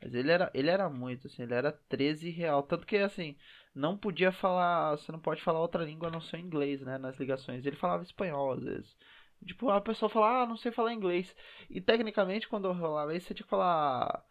Mas 0.00 0.14
ele 0.14 0.30
era, 0.30 0.48
ele 0.54 0.70
era 0.70 0.88
muito, 0.88 1.26
assim, 1.26 1.42
ele 1.42 1.54
era 1.54 1.72
13 1.72 2.30
real. 2.30 2.62
Tanto 2.62 2.86
que, 2.86 2.96
assim, 2.96 3.36
não 3.74 3.98
podia 3.98 4.30
falar. 4.30 4.92
Você 4.96 5.10
não 5.10 5.18
pode 5.18 5.42
falar 5.42 5.58
outra 5.58 5.84
língua 5.84 6.06
a 6.06 6.12
não 6.12 6.20
ser 6.20 6.38
inglês, 6.38 6.80
né? 6.80 6.96
Nas 6.96 7.18
ligações. 7.18 7.66
Ele 7.66 7.74
falava 7.74 8.04
espanhol, 8.04 8.52
às 8.52 8.62
vezes. 8.62 8.96
Tipo, 9.46 9.70
a 9.70 9.80
pessoa 9.80 10.08
fala, 10.08 10.42
ah, 10.42 10.46
não 10.46 10.56
sei 10.56 10.70
falar 10.72 10.92
inglês. 10.92 11.34
E 11.68 11.80
tecnicamente, 11.80 12.48
quando 12.48 12.66
eu 12.68 12.72
rolava 12.72 13.14
isso, 13.16 13.26
você 13.26 13.34
tinha 13.34 13.44
que 13.44 13.50
falar. 13.50 14.24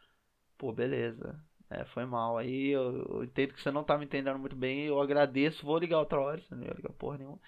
Pô, 0.58 0.72
beleza. 0.72 1.40
É, 1.70 1.86
foi 1.86 2.06
mal. 2.06 2.38
Aí 2.38 2.70
eu, 2.70 3.06
eu, 3.10 3.24
entendo 3.24 3.54
que 3.54 3.62
você 3.62 3.72
não 3.72 3.84
tá 3.84 3.98
me 3.98 4.06
entendendo 4.06 4.40
muito 4.40 4.56
bem. 4.56 4.86
Eu 4.86 5.02
agradeço, 5.02 5.66
vou 5.66 5.78
ligar 5.78 6.00
outra 6.00 6.20
hora. 6.20 6.42
Você 6.42 6.56
não 6.56 6.64
ia 6.64 6.74
ligar 6.74 6.94
porra 6.94 7.18
nenhuma. 7.18 7.40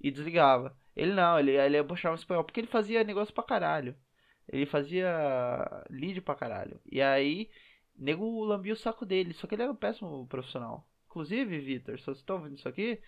E 0.00 0.10
desligava. 0.10 0.76
Ele 0.96 1.12
não, 1.14 1.38
ele, 1.38 1.52
ele 1.52 1.82
puxava 1.84 2.14
o 2.14 2.18
espanhol. 2.18 2.44
Porque 2.44 2.60
ele 2.60 2.66
fazia 2.68 3.04
negócio 3.04 3.34
pra 3.34 3.44
caralho. 3.44 3.96
Ele 4.48 4.66
fazia 4.66 5.08
lead 5.90 6.20
pra 6.22 6.34
caralho. 6.34 6.80
E 6.90 7.00
aí, 7.02 7.50
nego 7.96 8.44
lambia 8.44 8.72
o 8.72 8.76
saco 8.76 9.06
dele. 9.06 9.34
Só 9.34 9.46
que 9.46 9.54
ele 9.54 9.62
era 9.62 9.72
um 9.72 9.76
péssimo 9.76 10.26
profissional. 10.28 10.88
Inclusive, 11.06 11.58
Vitor, 11.60 11.98
se 11.98 12.06
você 12.06 12.24
tá 12.24 12.34
ouvindo 12.34 12.56
isso 12.56 12.68
aqui. 12.68 13.00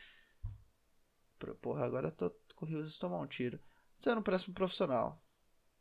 Porra, 1.61 1.85
agora 1.85 2.09
eu 2.09 2.13
tô 2.13 2.31
com 2.57 2.67
risco 2.67 2.91
de 2.91 2.99
tomar 2.99 3.21
um 3.21 3.27
tiro. 3.27 3.59
Você 4.01 4.11
é 4.11 4.15
um 4.15 4.23
péssimo 4.23 4.55
profissional. 4.55 5.23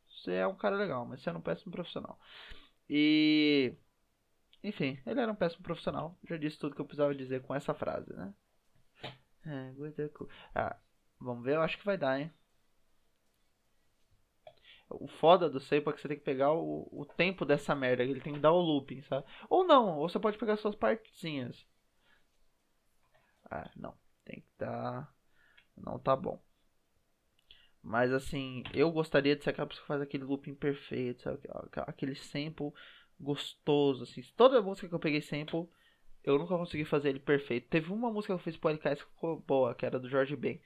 Você 0.08 0.32
é 0.34 0.46
um 0.46 0.56
cara 0.56 0.76
legal, 0.76 1.06
mas 1.06 1.22
você 1.22 1.30
é 1.30 1.32
um 1.32 1.40
péssimo 1.40 1.72
profissional. 1.72 2.18
E 2.88 3.74
Enfim, 4.64 4.98
ele 5.06 5.20
era 5.20 5.32
um 5.32 5.34
péssimo 5.36 5.62
profissional. 5.62 6.18
Já 6.24 6.36
disse 6.38 6.58
tudo 6.58 6.74
que 6.74 6.80
eu 6.80 6.86
precisava 6.86 7.14
dizer 7.14 7.42
com 7.42 7.54
essa 7.54 7.74
frase, 7.74 8.12
né? 8.14 8.34
É, 9.46 9.72
ah, 10.54 10.76
vamos 11.18 11.44
ver, 11.44 11.56
eu 11.56 11.62
acho 11.62 11.78
que 11.78 11.84
vai 11.84 11.96
dar, 11.98 12.20
hein? 12.20 12.32
O 14.90 15.08
foda 15.08 15.48
do 15.48 15.58
Seipo 15.58 15.88
é 15.88 15.92
que 15.94 16.00
você 16.02 16.08
tem 16.08 16.18
que 16.18 16.24
pegar 16.24 16.52
o, 16.52 16.86
o 16.92 17.06
tempo 17.06 17.46
dessa 17.46 17.74
merda. 17.74 18.02
Ele 18.04 18.20
tem 18.20 18.34
que 18.34 18.40
dar 18.40 18.52
o 18.52 18.60
looping, 18.60 19.02
sabe? 19.04 19.26
Ou 19.48 19.64
não, 19.64 19.98
ou 19.98 20.08
você 20.08 20.18
pode 20.18 20.36
pegar 20.38 20.56
suas 20.58 20.74
partezinhas. 20.74 21.66
Ah, 23.50 23.70
não. 23.76 23.94
Tem 24.24 24.40
que 24.40 24.48
dar. 24.58 25.12
Não 25.76 25.98
tá 25.98 26.16
bom. 26.16 26.42
Mas 27.82 28.12
assim, 28.12 28.62
eu 28.74 28.90
gostaria 28.90 29.34
de 29.34 29.42
ser 29.42 29.50
aquela 29.50 29.66
pessoa 29.66 29.82
que 29.82 29.88
faz 29.88 30.02
aquele 30.02 30.24
looping 30.24 30.54
perfeito, 30.54 31.22
sabe? 31.22 31.40
Aquele 31.86 32.14
sample 32.14 32.72
gostoso, 33.18 34.04
assim. 34.04 34.22
Toda 34.36 34.62
música 34.62 34.88
que 34.88 34.94
eu 34.94 34.98
peguei 34.98 35.22
sample, 35.22 35.68
eu 36.22 36.38
nunca 36.38 36.56
consegui 36.56 36.84
fazer 36.84 37.10
ele 37.10 37.20
perfeito. 37.20 37.68
Teve 37.68 37.92
uma 37.92 38.10
música 38.10 38.34
que 38.34 38.40
eu 38.40 38.52
fiz 38.52 38.58
LKS 38.62 39.02
que 39.04 39.10
ficou 39.10 39.40
boa, 39.40 39.74
que 39.74 39.86
era 39.86 39.98
do 39.98 40.08
Jorge 40.08 40.36
Ben. 40.36 40.60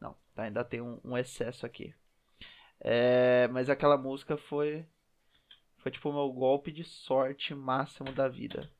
Não, 0.00 0.16
tá, 0.34 0.44
ainda 0.44 0.64
tem 0.64 0.80
um, 0.80 1.00
um 1.04 1.16
excesso 1.16 1.66
aqui. 1.66 1.94
É, 2.80 3.48
mas 3.48 3.70
aquela 3.70 3.96
música 3.96 4.36
foi. 4.36 4.86
Foi 5.78 5.90
tipo 5.90 6.10
o 6.10 6.12
meu 6.12 6.32
golpe 6.32 6.70
de 6.70 6.84
sorte 6.84 7.54
máximo 7.54 8.12
da 8.12 8.28
vida. 8.28 8.70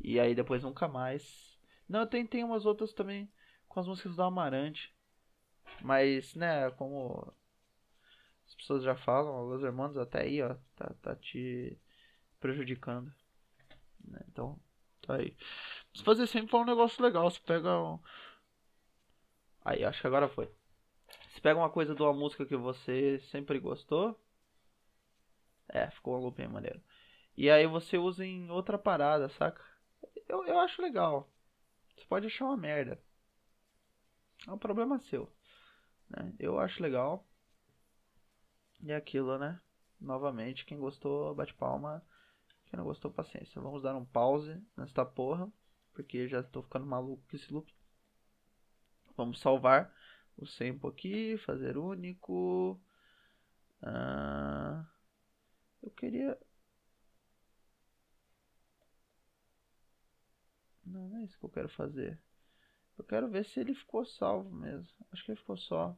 E 0.00 0.20
aí 0.20 0.34
depois 0.34 0.62
nunca 0.62 0.86
mais. 0.86 1.58
Não, 1.88 2.06
tem, 2.06 2.26
tem 2.26 2.44
umas 2.44 2.66
outras 2.66 2.92
também 2.92 3.30
com 3.68 3.80
as 3.80 3.86
músicas 3.86 4.16
do 4.16 4.22
Amarante. 4.22 4.94
Mas, 5.82 6.34
né, 6.34 6.70
como 6.72 7.32
as 8.46 8.54
pessoas 8.54 8.82
já 8.82 8.94
falam, 8.96 9.48
os 9.48 9.62
irmãos 9.62 9.96
até 9.96 10.22
aí, 10.22 10.42
ó, 10.42 10.54
tá, 10.76 10.94
tá 11.02 11.16
te 11.16 11.78
prejudicando. 12.40 13.12
Né? 14.04 14.20
Então, 14.28 14.58
tá 15.02 15.16
aí. 15.16 15.36
Se 15.94 16.02
fazer 16.02 16.26
sempre 16.26 16.50
foi 16.50 16.60
um 16.60 16.64
negócio 16.66 17.02
legal. 17.02 17.30
Você 17.30 17.40
pega 17.40 17.78
um... 17.80 17.98
Aí, 19.64 19.84
acho 19.84 20.00
que 20.00 20.06
agora 20.06 20.28
foi. 20.28 20.48
Você 21.30 21.40
pega 21.40 21.58
uma 21.58 21.70
coisa 21.70 21.94
de 21.94 22.02
uma 22.02 22.12
música 22.12 22.46
que 22.46 22.56
você 22.56 23.18
sempre 23.30 23.58
gostou. 23.58 24.18
É, 25.68 25.90
ficou 25.90 26.16
um 26.16 26.22
looping 26.22 26.46
maneiro. 26.48 26.80
E 27.36 27.50
aí 27.50 27.66
você 27.66 27.98
usa 27.98 28.24
em 28.24 28.50
outra 28.50 28.78
parada, 28.78 29.28
saca? 29.30 29.62
Eu, 30.28 30.44
eu 30.46 30.58
acho 30.60 30.80
legal. 30.80 31.28
Você 31.96 32.06
pode 32.06 32.26
achar 32.26 32.46
uma 32.46 32.56
merda. 32.56 33.00
É 34.46 34.52
um 34.52 34.58
problema 34.58 34.98
seu. 35.00 35.30
Né? 36.08 36.32
Eu 36.38 36.58
acho 36.58 36.82
legal. 36.82 37.26
E 38.82 38.92
é 38.92 38.96
aquilo, 38.96 39.38
né? 39.38 39.60
Novamente, 40.00 40.64
quem 40.64 40.78
gostou, 40.78 41.34
bate 41.34 41.54
palma. 41.54 42.02
Quem 42.66 42.76
não 42.76 42.84
gostou, 42.84 43.10
paciência. 43.10 43.60
Vamos 43.60 43.82
dar 43.82 43.96
um 43.96 44.04
pause 44.04 44.60
nesta 44.76 45.04
porra. 45.04 45.50
Porque 45.92 46.28
já 46.28 46.40
estou 46.40 46.62
ficando 46.62 46.86
maluco 46.86 47.22
com 47.28 47.36
esse 47.36 47.52
loop. 47.52 47.72
Vamos 49.16 49.40
salvar 49.40 49.94
o 50.36 50.46
sample 50.46 50.88
aqui. 50.88 51.38
Fazer 51.38 51.76
único. 51.78 52.80
Ah, 53.82 54.84
eu 55.82 55.90
queria. 55.90 56.38
Não, 60.84 61.08
não 61.08 61.18
é 61.18 61.24
isso 61.24 61.38
que 61.38 61.44
eu 61.44 61.50
quero 61.50 61.68
fazer. 61.68 62.18
Eu 62.98 63.04
quero 63.04 63.28
ver 63.28 63.44
se 63.44 63.60
ele 63.60 63.74
ficou 63.74 64.04
salvo 64.04 64.50
mesmo. 64.54 64.88
Acho 65.12 65.24
que 65.24 65.30
ele 65.30 65.38
ficou 65.38 65.56
só. 65.56 65.96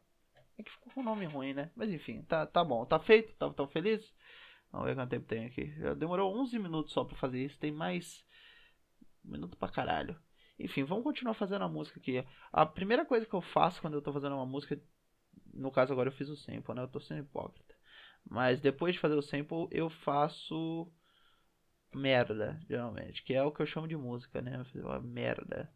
É 0.59 0.63
que 0.63 0.71
ficou 0.71 0.93
com 0.93 1.03
nome 1.03 1.25
ruim, 1.27 1.55
né? 1.55 1.71
Mas 1.77 1.91
enfim, 1.91 2.23
tá, 2.23 2.47
tá 2.47 2.65
bom. 2.65 2.85
Tá 2.85 2.99
feito? 2.99 3.33
Tá 3.37 3.49
tão 3.53 3.69
feliz? 3.69 4.13
Vamos 4.73 4.89
ver 4.89 4.95
quanto 4.97 5.11
tempo 5.11 5.27
tem 5.27 5.47
aqui. 5.47 5.73
Já 5.79 5.95
demorou 5.95 6.37
11 6.41 6.59
minutos 6.59 6.93
só 6.93 7.05
pra 7.05 7.17
fazer 7.17 7.45
isso. 7.45 7.59
Tem 7.59 7.71
mais. 7.71 8.25
Minuto 9.25 9.57
pra 9.57 9.69
caralho. 9.69 10.19
Enfim, 10.59 10.83
vamos 10.83 11.05
continuar 11.05 11.35
fazendo 11.35 11.65
a 11.65 11.69
música 11.69 12.01
aqui. 12.01 12.25
A 12.53 12.67
primeira 12.67 13.05
coisa 13.05 13.25
que 13.25 13.35
eu 13.35 13.41
faço 13.41 13.81
quando 13.81 13.95
eu 13.95 14.03
tô 14.03 14.13
fazendo 14.13 14.35
uma 14.35 14.47
música. 14.47 14.81
No 15.55 15.71
caso 15.71 15.93
agora 15.93 16.09
eu 16.09 16.13
fiz 16.13 16.29
o 16.29 16.37
sample, 16.37 16.75
né? 16.75 16.83
Eu 16.83 16.89
tô 16.89 17.01
sendo 17.01 17.21
hipócrita. 17.21 17.75
Mas 18.29 18.61
depois 18.61 18.95
de 18.95 19.01
fazer 19.01 19.15
o 19.15 19.23
sample, 19.23 19.69
eu 19.71 19.89
faço. 19.89 20.91
Merda, 21.95 22.61
geralmente. 22.69 23.23
Que 23.23 23.35
é 23.35 23.43
o 23.43 23.53
que 23.53 23.63
eu 23.63 23.67
chamo 23.67 23.89
de 23.89 23.97
música, 23.97 24.43
né? 24.43 24.65
Uma 24.75 25.01
merda. 25.01 25.73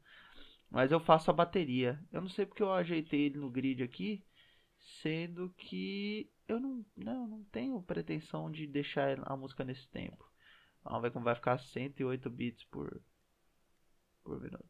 Mas 0.72 0.90
eu 0.90 0.98
faço 0.98 1.30
a 1.30 1.34
bateria. 1.34 2.02
Eu 2.10 2.22
não 2.22 2.28
sei 2.30 2.46
porque 2.46 2.62
eu 2.62 2.72
ajeitei 2.72 3.26
ele 3.26 3.38
no 3.38 3.50
grid 3.50 3.82
aqui. 3.82 4.24
Sendo 5.02 5.50
que 5.50 6.32
eu 6.48 6.58
não, 6.58 6.84
não, 6.96 7.26
não 7.28 7.44
tenho 7.44 7.80
pretensão 7.82 8.50
de 8.50 8.66
deixar 8.66 9.20
a 9.30 9.36
música 9.36 9.64
nesse 9.64 9.86
tempo. 9.88 10.26
Vamos 10.82 11.02
ver 11.02 11.12
como 11.12 11.26
vai 11.26 11.34
ficar 11.34 11.58
108 11.58 12.30
bits 12.30 12.64
por, 12.64 13.02
por 14.24 14.40
minuto. 14.40 14.64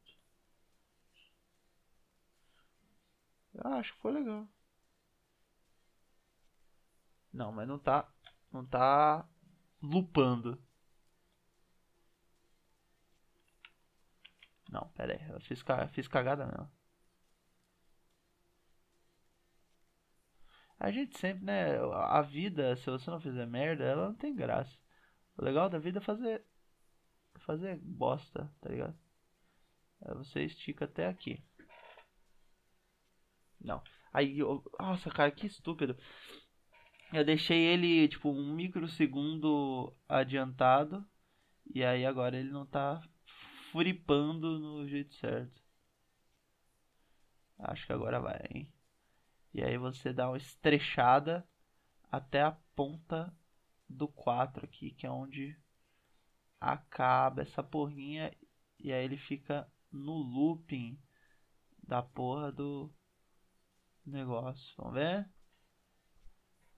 Eu 3.54 3.71
acho 3.75 3.94
que 3.94 4.00
foi 4.00 4.12
legal. 4.12 4.49
Não, 7.32 7.52
mas 7.52 7.68
não 7.68 7.78
tá. 7.78 8.09
Não 8.52 8.64
tá 8.66 9.26
lupando. 9.82 10.59
Não, 14.73 14.88
pera 14.97 15.12
aí. 15.12 15.31
Eu 15.31 15.41
fiz, 15.41 15.62
fiz 15.93 16.09
cagada 16.09 16.47
mesmo. 16.47 16.71
A 20.81 20.91
gente 20.91 21.17
sempre, 21.19 21.45
né? 21.45 21.79
A 21.79 22.23
vida, 22.23 22.75
se 22.76 22.91
você 22.91 23.11
não 23.11 23.21
fizer 23.21 23.47
merda, 23.47 23.85
ela 23.85 24.09
não 24.09 24.14
tem 24.14 24.35
graça. 24.35 24.76
O 25.37 25.45
legal 25.45 25.69
da 25.69 25.79
vida 25.79 25.99
é 25.99 26.02
fazer. 26.02 26.45
Fazer 27.41 27.79
bosta, 27.83 28.50
tá 28.61 28.71
ligado? 28.71 28.99
Aí 30.02 30.14
você 30.14 30.45
estica 30.45 30.87
até 30.87 31.07
aqui. 31.07 31.45
Não. 33.61 33.83
Aí, 34.12 34.38
eu, 34.38 34.62
nossa, 34.81 35.11
cara, 35.11 35.31
que 35.31 35.47
estúpido. 35.47 35.97
Eu 37.12 37.25
deixei 37.25 37.59
ele, 37.62 38.09
tipo, 38.09 38.31
um 38.31 38.55
microsegundo 38.55 39.95
adiantado. 40.09 41.07
E 41.75 41.85
aí 41.85 42.05
agora 42.07 42.37
ele 42.38 42.50
não 42.50 42.67
tá 42.67 43.02
furipando 43.73 44.59
no 44.59 44.87
jeito 44.87 45.14
certo. 45.14 45.62
Acho 47.59 47.87
que 47.87 47.93
agora 47.93 48.21
vai, 48.21 48.38
hein? 48.50 48.73
E 49.55 49.62
aí 49.62 49.79
você 49.79 50.12
dá 50.12 50.29
uma 50.29 50.37
estrechada 50.37 51.49
até 52.11 52.43
a 52.43 52.52
ponta 52.76 53.35
do 53.88 54.07
4 54.07 54.67
aqui, 54.67 54.91
que 54.91 55.07
é 55.07 55.11
onde 55.11 55.59
acaba 56.61 57.43
essa 57.43 57.62
porrinha. 57.62 58.31
E 58.79 58.93
aí 58.93 59.05
ele 59.05 59.17
fica 59.17 59.67
no 59.91 60.12
looping 60.12 61.00
da 61.83 62.02
porra 62.02 62.52
do 62.52 62.93
negócio. 64.05 64.75
Vamos 64.76 64.95
ver? 64.95 65.29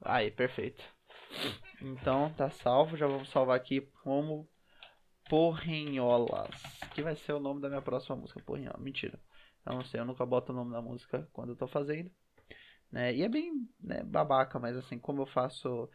Aí, 0.01 0.31
perfeito. 0.31 0.85
Então 1.81 2.33
tá 2.35 2.51
salvo. 2.51 2.97
Já 2.97 3.07
vamos 3.07 3.31
salvar 3.31 3.57
aqui 3.57 3.81
como 4.03 4.49
Porrinholas. 5.29 6.51
Que 6.95 7.03
vai 7.03 7.17
ser 7.17 7.33
o 7.33 7.41
nome 7.41 7.61
da 7.61 7.69
minha 7.69 7.83
próxima 7.83 8.17
música. 8.17 8.41
Porrinhola. 8.41 8.79
Mentira. 8.79 9.19
Eu 9.67 9.75
não 9.75 9.85
sei, 9.85 10.01
eu 10.01 10.05
nunca 10.05 10.27
boto 10.27 10.53
o 10.53 10.55
nome 10.55 10.73
da 10.73 10.83
música 10.83 11.29
quando 11.33 11.51
eu 11.51 11.57
tô 11.57 11.67
fazendo. 11.67 12.11
Né? 12.93 13.15
E 13.15 13.23
é 13.23 13.29
bem 13.29 13.69
né, 13.81 14.03
babaca, 14.03 14.59
mas 14.59 14.77
assim, 14.77 14.99
como 14.99 15.23
eu 15.23 15.27
faço 15.27 15.89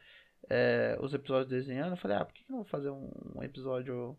é, 0.50 0.98
os 1.00 1.14
episódios 1.14 1.50
desenhando, 1.50 1.92
eu 1.92 1.98
falei, 1.98 2.18
ah, 2.18 2.26
por 2.26 2.34
que, 2.34 2.44
eu 2.50 2.58
vou 2.58 2.66
fazer 2.66 2.90
um, 2.90 3.12
um 3.36 3.44
episódio 3.44 4.18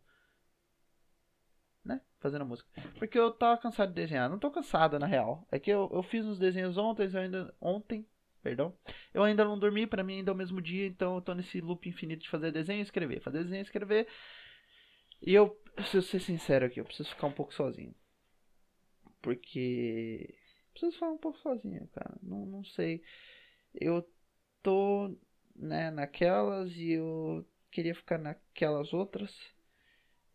né? 1.85 2.00
Fazendo 2.19 2.45
música. 2.45 2.69
Porque 2.99 3.19
eu 3.19 3.31
tava 3.33 3.61
cansado 3.61 3.88
de 3.88 3.95
desenhar. 3.95 4.29
Não 4.29 4.38
tô 4.38 4.50
cansado, 4.50 4.99
na 4.99 5.07
real. 5.07 5.47
É 5.50 5.59
que 5.59 5.71
eu, 5.71 5.90
eu 5.93 6.02
fiz 6.02 6.25
uns 6.25 6.38
desenhos 6.38 6.76
ontem, 6.76 7.09
eu 7.12 7.21
ainda. 7.21 7.55
Ontem, 7.61 8.07
perdão. 8.43 8.75
Eu 9.12 9.23
ainda 9.23 9.45
não 9.45 9.59
dormi, 9.59 9.87
para 9.87 10.02
mim 10.02 10.19
ainda 10.19 10.31
é 10.31 10.35
o 10.35 10.37
mesmo 10.37 10.61
dia, 10.61 10.87
então 10.87 11.17
eu 11.17 11.23
tô 11.23 11.35
nesse 11.35 11.61
loop 11.61 11.88
infinito 11.88 12.23
de 12.23 12.31
fazer 12.31 12.52
desenho 12.52 12.81
e 12.81 12.83
escrever. 12.83 13.21
Fazer 13.21 13.43
desenho 13.43 13.61
e 13.61 13.62
escrever. 13.62 14.07
E 15.23 15.35
eu 15.35 15.50
preciso 15.75 16.07
ser 16.07 16.21
sincero 16.21 16.67
aqui, 16.67 16.81
eu 16.81 16.85
preciso 16.85 17.11
ficar 17.11 17.27
um 17.27 17.33
pouco 17.33 17.55
sozinho. 17.55 17.95
Porque 19.23 20.35
preciso 20.73 20.99
falar 20.99 21.12
um 21.12 21.19
pouco 21.19 21.39
sozinho, 21.39 21.87
cara. 21.89 22.17
Não, 22.23 22.47
não 22.47 22.65
sei. 22.65 23.03
Eu 23.75 24.09
tô 24.62 25.15
né, 25.55 25.91
naquelas 25.91 26.73
e 26.73 26.93
eu 26.93 27.47
queria 27.71 27.95
ficar 27.95 28.19
naquelas 28.19 28.93
outras. 28.93 29.37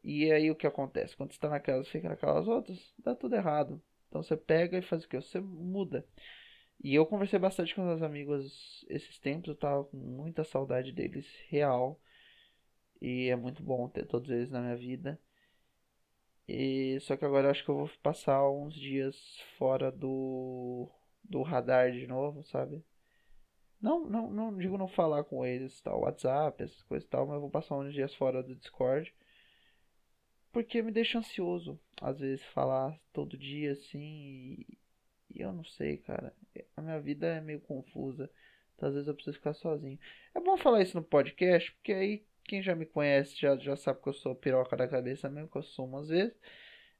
E 0.03 0.31
aí 0.31 0.51
o 0.51 0.55
que 0.55 0.67
acontece? 0.67 1.15
Quando 1.17 1.33
você 1.33 1.39
tá 1.39 1.49
naquelas 1.49 1.87
e 1.87 1.91
fica 1.91 2.09
naquelas 2.09 2.47
outras, 2.47 2.93
dá 2.99 3.15
tudo 3.15 3.35
errado. 3.35 3.81
Então 4.07 4.21
você 4.21 4.37
pega 4.37 4.77
e 4.77 4.81
faz 4.81 5.03
o 5.03 5.09
que? 5.09 5.19
Você 5.19 5.39
muda. 5.39 6.05
E 6.83 6.93
eu 6.93 7.05
conversei 7.05 7.39
bastante 7.39 7.73
com 7.73 7.83
meus 7.83 8.01
amigos 8.01 8.85
esses 8.89 9.17
tempos, 9.17 9.49
eu 9.49 9.55
tava 9.55 9.85
com 9.85 9.97
muita 9.97 10.43
saudade 10.43 10.91
deles, 10.91 11.25
real. 11.47 11.99
E 13.01 13.29
é 13.29 13.35
muito 13.35 13.63
bom 13.63 13.87
ter 13.89 14.05
todos 14.05 14.29
eles 14.31 14.49
na 14.49 14.61
minha 14.61 14.75
vida. 14.75 15.19
E 16.47 16.99
só 17.01 17.17
que 17.17 17.25
agora 17.25 17.47
eu 17.47 17.51
acho 17.51 17.63
que 17.63 17.69
eu 17.69 17.77
vou 17.77 17.89
passar 18.03 18.47
uns 18.49 18.73
dias 18.73 19.15
fora 19.57 19.91
do 19.91 20.89
do 21.23 21.41
radar 21.41 21.91
de 21.91 22.05
novo, 22.05 22.43
sabe? 22.43 22.83
Não, 23.81 24.07
não, 24.07 24.31
não 24.31 24.57
digo 24.57 24.77
não 24.77 24.87
falar 24.87 25.23
com 25.23 25.45
eles, 25.45 25.81
tal, 25.81 26.01
WhatsApp, 26.01 26.63
essas 26.63 26.81
coisas 26.83 27.05
e 27.05 27.09
tal, 27.09 27.25
mas 27.25 27.35
eu 27.35 27.41
vou 27.41 27.49
passar 27.49 27.77
uns 27.77 27.93
dias 27.93 28.13
fora 28.15 28.41
do 28.41 28.55
Discord. 28.55 29.13
Porque 30.51 30.81
me 30.81 30.91
deixa 30.91 31.19
ansioso, 31.19 31.79
às 32.01 32.19
vezes, 32.19 32.43
falar 32.45 32.97
todo 33.11 33.37
dia 33.37 33.73
assim. 33.73 33.99
E, 33.99 34.77
e 35.33 35.41
eu 35.41 35.51
não 35.51 35.65
sei, 35.65 35.97
cara. 35.97 36.33
A 36.77 36.81
minha 36.81 36.99
vida 36.99 37.27
é 37.27 37.41
meio 37.41 37.59
confusa. 37.59 38.29
Então, 38.73 38.87
às 38.87 38.95
vezes 38.95 39.07
eu 39.07 39.13
preciso 39.13 39.37
ficar 39.37 39.53
sozinho. 39.53 39.99
É 40.33 40.39
bom 40.39 40.57
falar 40.57 40.81
isso 40.81 40.97
no 40.97 41.03
podcast, 41.03 41.71
porque 41.73 41.91
aí 41.91 42.25
quem 42.45 42.61
já 42.61 42.75
me 42.75 42.85
conhece 42.85 43.35
já, 43.39 43.55
já 43.57 43.75
sabe 43.75 44.01
que 44.01 44.09
eu 44.09 44.13
sou 44.13 44.35
piroca 44.35 44.77
da 44.77 44.87
cabeça 44.87 45.29
mesmo, 45.29 45.49
que 45.49 45.57
eu 45.57 45.63
sou 45.63 45.85
umas 45.85 46.07
vezes. 46.09 46.35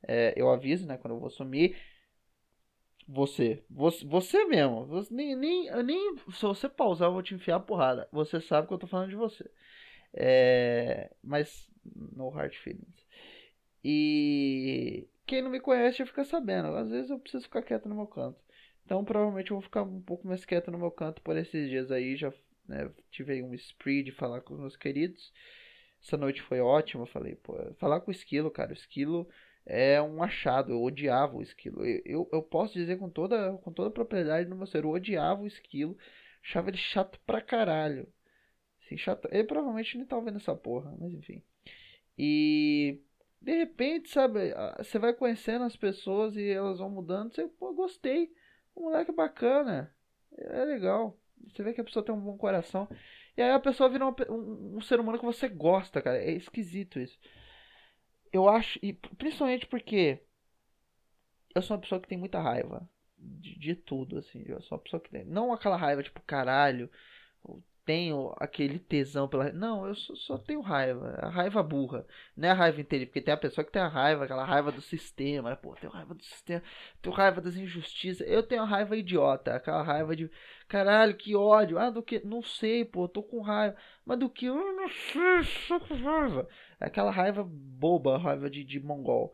É, 0.08 0.34
eu 0.36 0.50
aviso, 0.52 0.88
né, 0.88 0.98
quando 0.98 1.14
eu 1.14 1.20
vou 1.20 1.30
sumir. 1.30 1.78
Você, 3.08 3.64
você, 3.70 4.04
você 4.06 4.46
mesmo, 4.46 4.86
você, 4.88 5.14
nem, 5.14 5.36
nem, 5.36 5.84
nem, 5.84 6.18
se 6.32 6.42
você 6.42 6.68
pausar 6.68 7.10
eu 7.10 7.14
vou 7.14 7.22
te 7.22 7.36
enfiar 7.36 7.58
a 7.58 7.60
porrada. 7.60 8.08
Você 8.12 8.42
sabe 8.42 8.68
que 8.68 8.74
eu 8.74 8.80
tô 8.80 8.88
falando 8.88 9.10
de 9.10 9.16
você. 9.16 9.50
É, 10.14 11.12
mas, 11.24 11.70
no 11.86 12.30
hard 12.30 12.54
feelings. 12.56 13.06
E 13.84 15.08
quem 15.28 15.42
não 15.44 15.52
me 15.52 15.60
conhece 15.60 16.00
já 16.00 16.06
fica 16.06 16.24
sabendo. 16.24 16.70
Às 16.76 16.90
vezes 16.90 17.12
eu 17.12 17.20
preciso 17.20 17.44
ficar 17.44 17.62
quieto 17.62 17.88
no 17.88 17.96
meu 17.96 18.08
canto. 18.08 18.40
Então 18.86 19.04
provavelmente 19.06 19.52
eu 19.52 19.58
vou 19.58 19.64
ficar 19.64 19.84
um 19.84 20.02
pouco 20.02 20.28
mais 20.28 20.46
quieto 20.46 20.72
no 20.72 20.78
meu 20.80 20.92
canto 20.92 21.22
por 21.22 21.38
esses 21.38 21.70
dias 21.70 21.92
aí. 21.92 22.16
Já 22.16 22.32
né, 22.68 22.90
tive 23.12 23.42
um 23.42 23.54
spree 23.54 24.04
de 24.04 24.12
falar 24.12 24.42
com 24.42 24.54
os 24.54 24.60
meus 24.60 24.76
queridos. 24.76 25.32
Essa 26.04 26.18
noite 26.18 26.42
foi 26.42 26.60
ótima. 26.60 27.06
Falei, 27.06 27.36
pô, 27.36 27.54
falar 27.76 28.02
com 28.02 28.12
o 28.12 28.14
Esquilo, 28.14 28.52
cara. 28.52 28.72
O 28.72 28.74
Esquilo 28.74 29.28
é 29.66 30.02
um 30.02 30.22
achado. 30.22 30.72
Eu 30.72 30.84
odiava 30.84 31.36
o 31.36 31.42
Esquilo. 31.42 31.86
Eu, 31.86 32.02
eu, 32.06 32.30
eu 32.32 32.42
posso 32.44 32.74
dizer 32.74 32.98
com 32.98 33.10
toda, 33.10 33.54
com 33.64 33.72
toda 33.72 33.90
propriedade 33.90 34.50
no 34.50 34.56
meu 34.56 34.68
ser. 34.68 34.84
Eu 34.84 34.90
odiava 34.90 35.42
o 35.42 35.48
Esquilo. 35.48 35.98
Achava 36.44 36.70
ele 36.70 36.78
chato 36.78 37.20
pra 37.26 37.42
caralho. 37.42 38.08
Assim, 38.84 38.98
chato. 38.98 39.28
Ele 39.32 39.46
provavelmente 39.46 39.98
nem 39.98 40.06
tá 40.06 40.20
vendo 40.20 40.38
essa 40.38 40.56
porra, 40.56 40.96
mas 41.00 41.14
enfim. 41.14 41.42
E 42.18 43.02
de 43.42 43.54
repente, 43.58 44.10
sabe, 44.10 44.54
você 44.78 44.98
vai 44.98 45.14
conhecendo 45.14 45.66
as 45.66 45.76
pessoas 45.76 46.36
e 46.36 46.50
elas 46.50 46.80
vão 46.80 46.90
mudando. 46.90 47.34
Você, 47.34 47.48
pô, 47.48 47.74
gostei 47.74 48.32
um 48.76 48.84
moleque 48.84 49.12
bacana. 49.12 49.94
É 50.38 50.66
legal. 50.66 51.18
Você 51.48 51.64
vê 51.64 51.74
que 51.74 51.82
a 51.82 51.84
pessoa 51.84 52.04
tem 52.04 52.14
um 52.14 52.20
bom 52.20 52.38
coração. 52.38 52.88
E 53.38 53.42
aí 53.42 53.52
a 53.52 53.60
pessoa 53.60 53.90
vira 53.90 54.06
um, 54.06 54.78
um, 54.78 54.82
ser 54.82 55.00
humano 55.00 55.20
que 55.20 55.26
você 55.26 55.48
gosta, 55.48 56.02
cara. 56.02 56.18
É 56.18 56.32
esquisito 56.32 57.00
isso. 57.00 57.18
Eu 58.32 58.50
acho. 58.50 58.80
E 58.82 58.94
principalmente 58.94 59.66
porque 59.68 60.22
eu 61.54 61.62
sou 61.62 61.76
uma 61.76 61.82
pessoa 61.82 62.02
que 62.02 62.08
tem 62.08 62.18
muita 62.18 62.42
raiva. 62.42 62.88
De, 63.18 63.58
de 63.58 63.76
tudo, 63.76 64.18
assim. 64.18 64.44
Eu 64.46 64.62
sou 64.62 64.78
uma 64.78 64.84
pessoa 64.84 65.02
que 65.02 65.10
tem. 65.10 65.26
Não 65.26 65.52
aquela 65.54 65.78
raiva, 65.78 66.04
tipo, 66.04 66.22
caralho 66.22 66.90
tenho 67.86 68.34
aquele 68.38 68.80
tesão 68.80 69.28
pela. 69.28 69.52
Não, 69.52 69.86
eu 69.88 69.96
só, 69.96 70.16
só, 70.16 70.38
tenho 70.38 70.62
raiva. 70.62 71.18
A 71.22 71.30
raiva 71.30 71.62
burra. 71.62 72.06
Não 72.36 72.48
é 72.50 72.52
a 72.52 72.56
raiva 72.56 72.82
inteira. 72.82 73.06
Porque 73.06 73.22
tem 73.22 73.34
a 73.34 73.38
pessoa 73.38 73.64
que 73.64 73.72
tem 73.72 73.82
a 73.82 73.88
raiva, 73.88 74.26
aquela 74.26 74.44
raiva 74.44 74.72
do 74.72 74.82
sistema. 74.82 75.52
Né? 75.52 75.56
Pô, 75.56 75.76
tenho 75.76 75.94
raiva 75.94 76.14
do 76.14 76.24
sistema. 76.24 76.64
Tenho 77.02 77.16
raiva 77.16 77.42
das 77.42 77.56
injustiças. 77.56 78.28
Eu 78.28 78.44
tenho 78.44 78.64
a 78.64 78.66
raiva 78.66 78.98
idiota. 78.98 79.56
Aquela 79.56 79.84
raiva 79.84 80.16
de. 80.16 80.30
Caralho, 80.68 81.16
que 81.16 81.36
ódio. 81.36 81.78
Ah, 81.78 81.90
do 81.90 82.02
que? 82.02 82.20
Não 82.26 82.42
sei, 82.42 82.84
pô, 82.84 83.08
tô 83.08 83.22
com 83.22 83.42
raiva. 83.42 83.76
Mas 84.06 84.20
do 84.20 84.30
que? 84.30 84.48
Eu 84.48 84.56
não 84.56 84.90
sei, 84.90 85.68
tô 85.68 85.80
com 85.80 85.96
raiva. 85.96 86.48
Aquela 86.80 87.12
raiva 87.12 87.44
boba, 87.48 88.18
raiva 88.18 88.50
de, 88.50 88.64
de 88.64 88.80
mongol. 88.80 89.34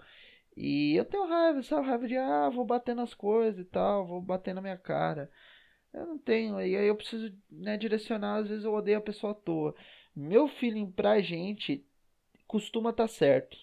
E 0.56 0.96
eu 0.96 1.06
tenho 1.06 1.28
raiva, 1.28 1.64
sabe? 1.64 1.88
Raiva 1.88 2.08
de, 2.08 2.18
ah, 2.18 2.50
vou 2.50 2.66
bater 2.66 2.96
nas 2.96 3.14
coisas 3.14 3.60
e 3.60 3.66
tal, 3.66 4.06
vou 4.06 4.22
bater 4.22 4.54
na 4.54 4.62
minha 4.62 4.78
cara. 4.78 5.32
Eu 5.94 6.06
não 6.06 6.18
tenho. 6.18 6.60
E 6.62 6.76
aí 6.76 6.88
eu 6.88 6.96
preciso 6.96 7.34
né, 7.50 7.78
direcionar. 7.78 8.38
Às 8.38 8.48
vezes 8.48 8.66
eu 8.66 8.74
odeio 8.74 8.98
a 8.98 9.02
pessoa 9.02 9.32
à 9.32 9.36
toa. 9.36 9.76
Meu 10.16 10.48
feeling 10.48 10.90
pra 10.92 11.22
gente 11.22 11.86
costuma 12.48 12.94
tá 12.94 13.08
certo. 13.08 13.58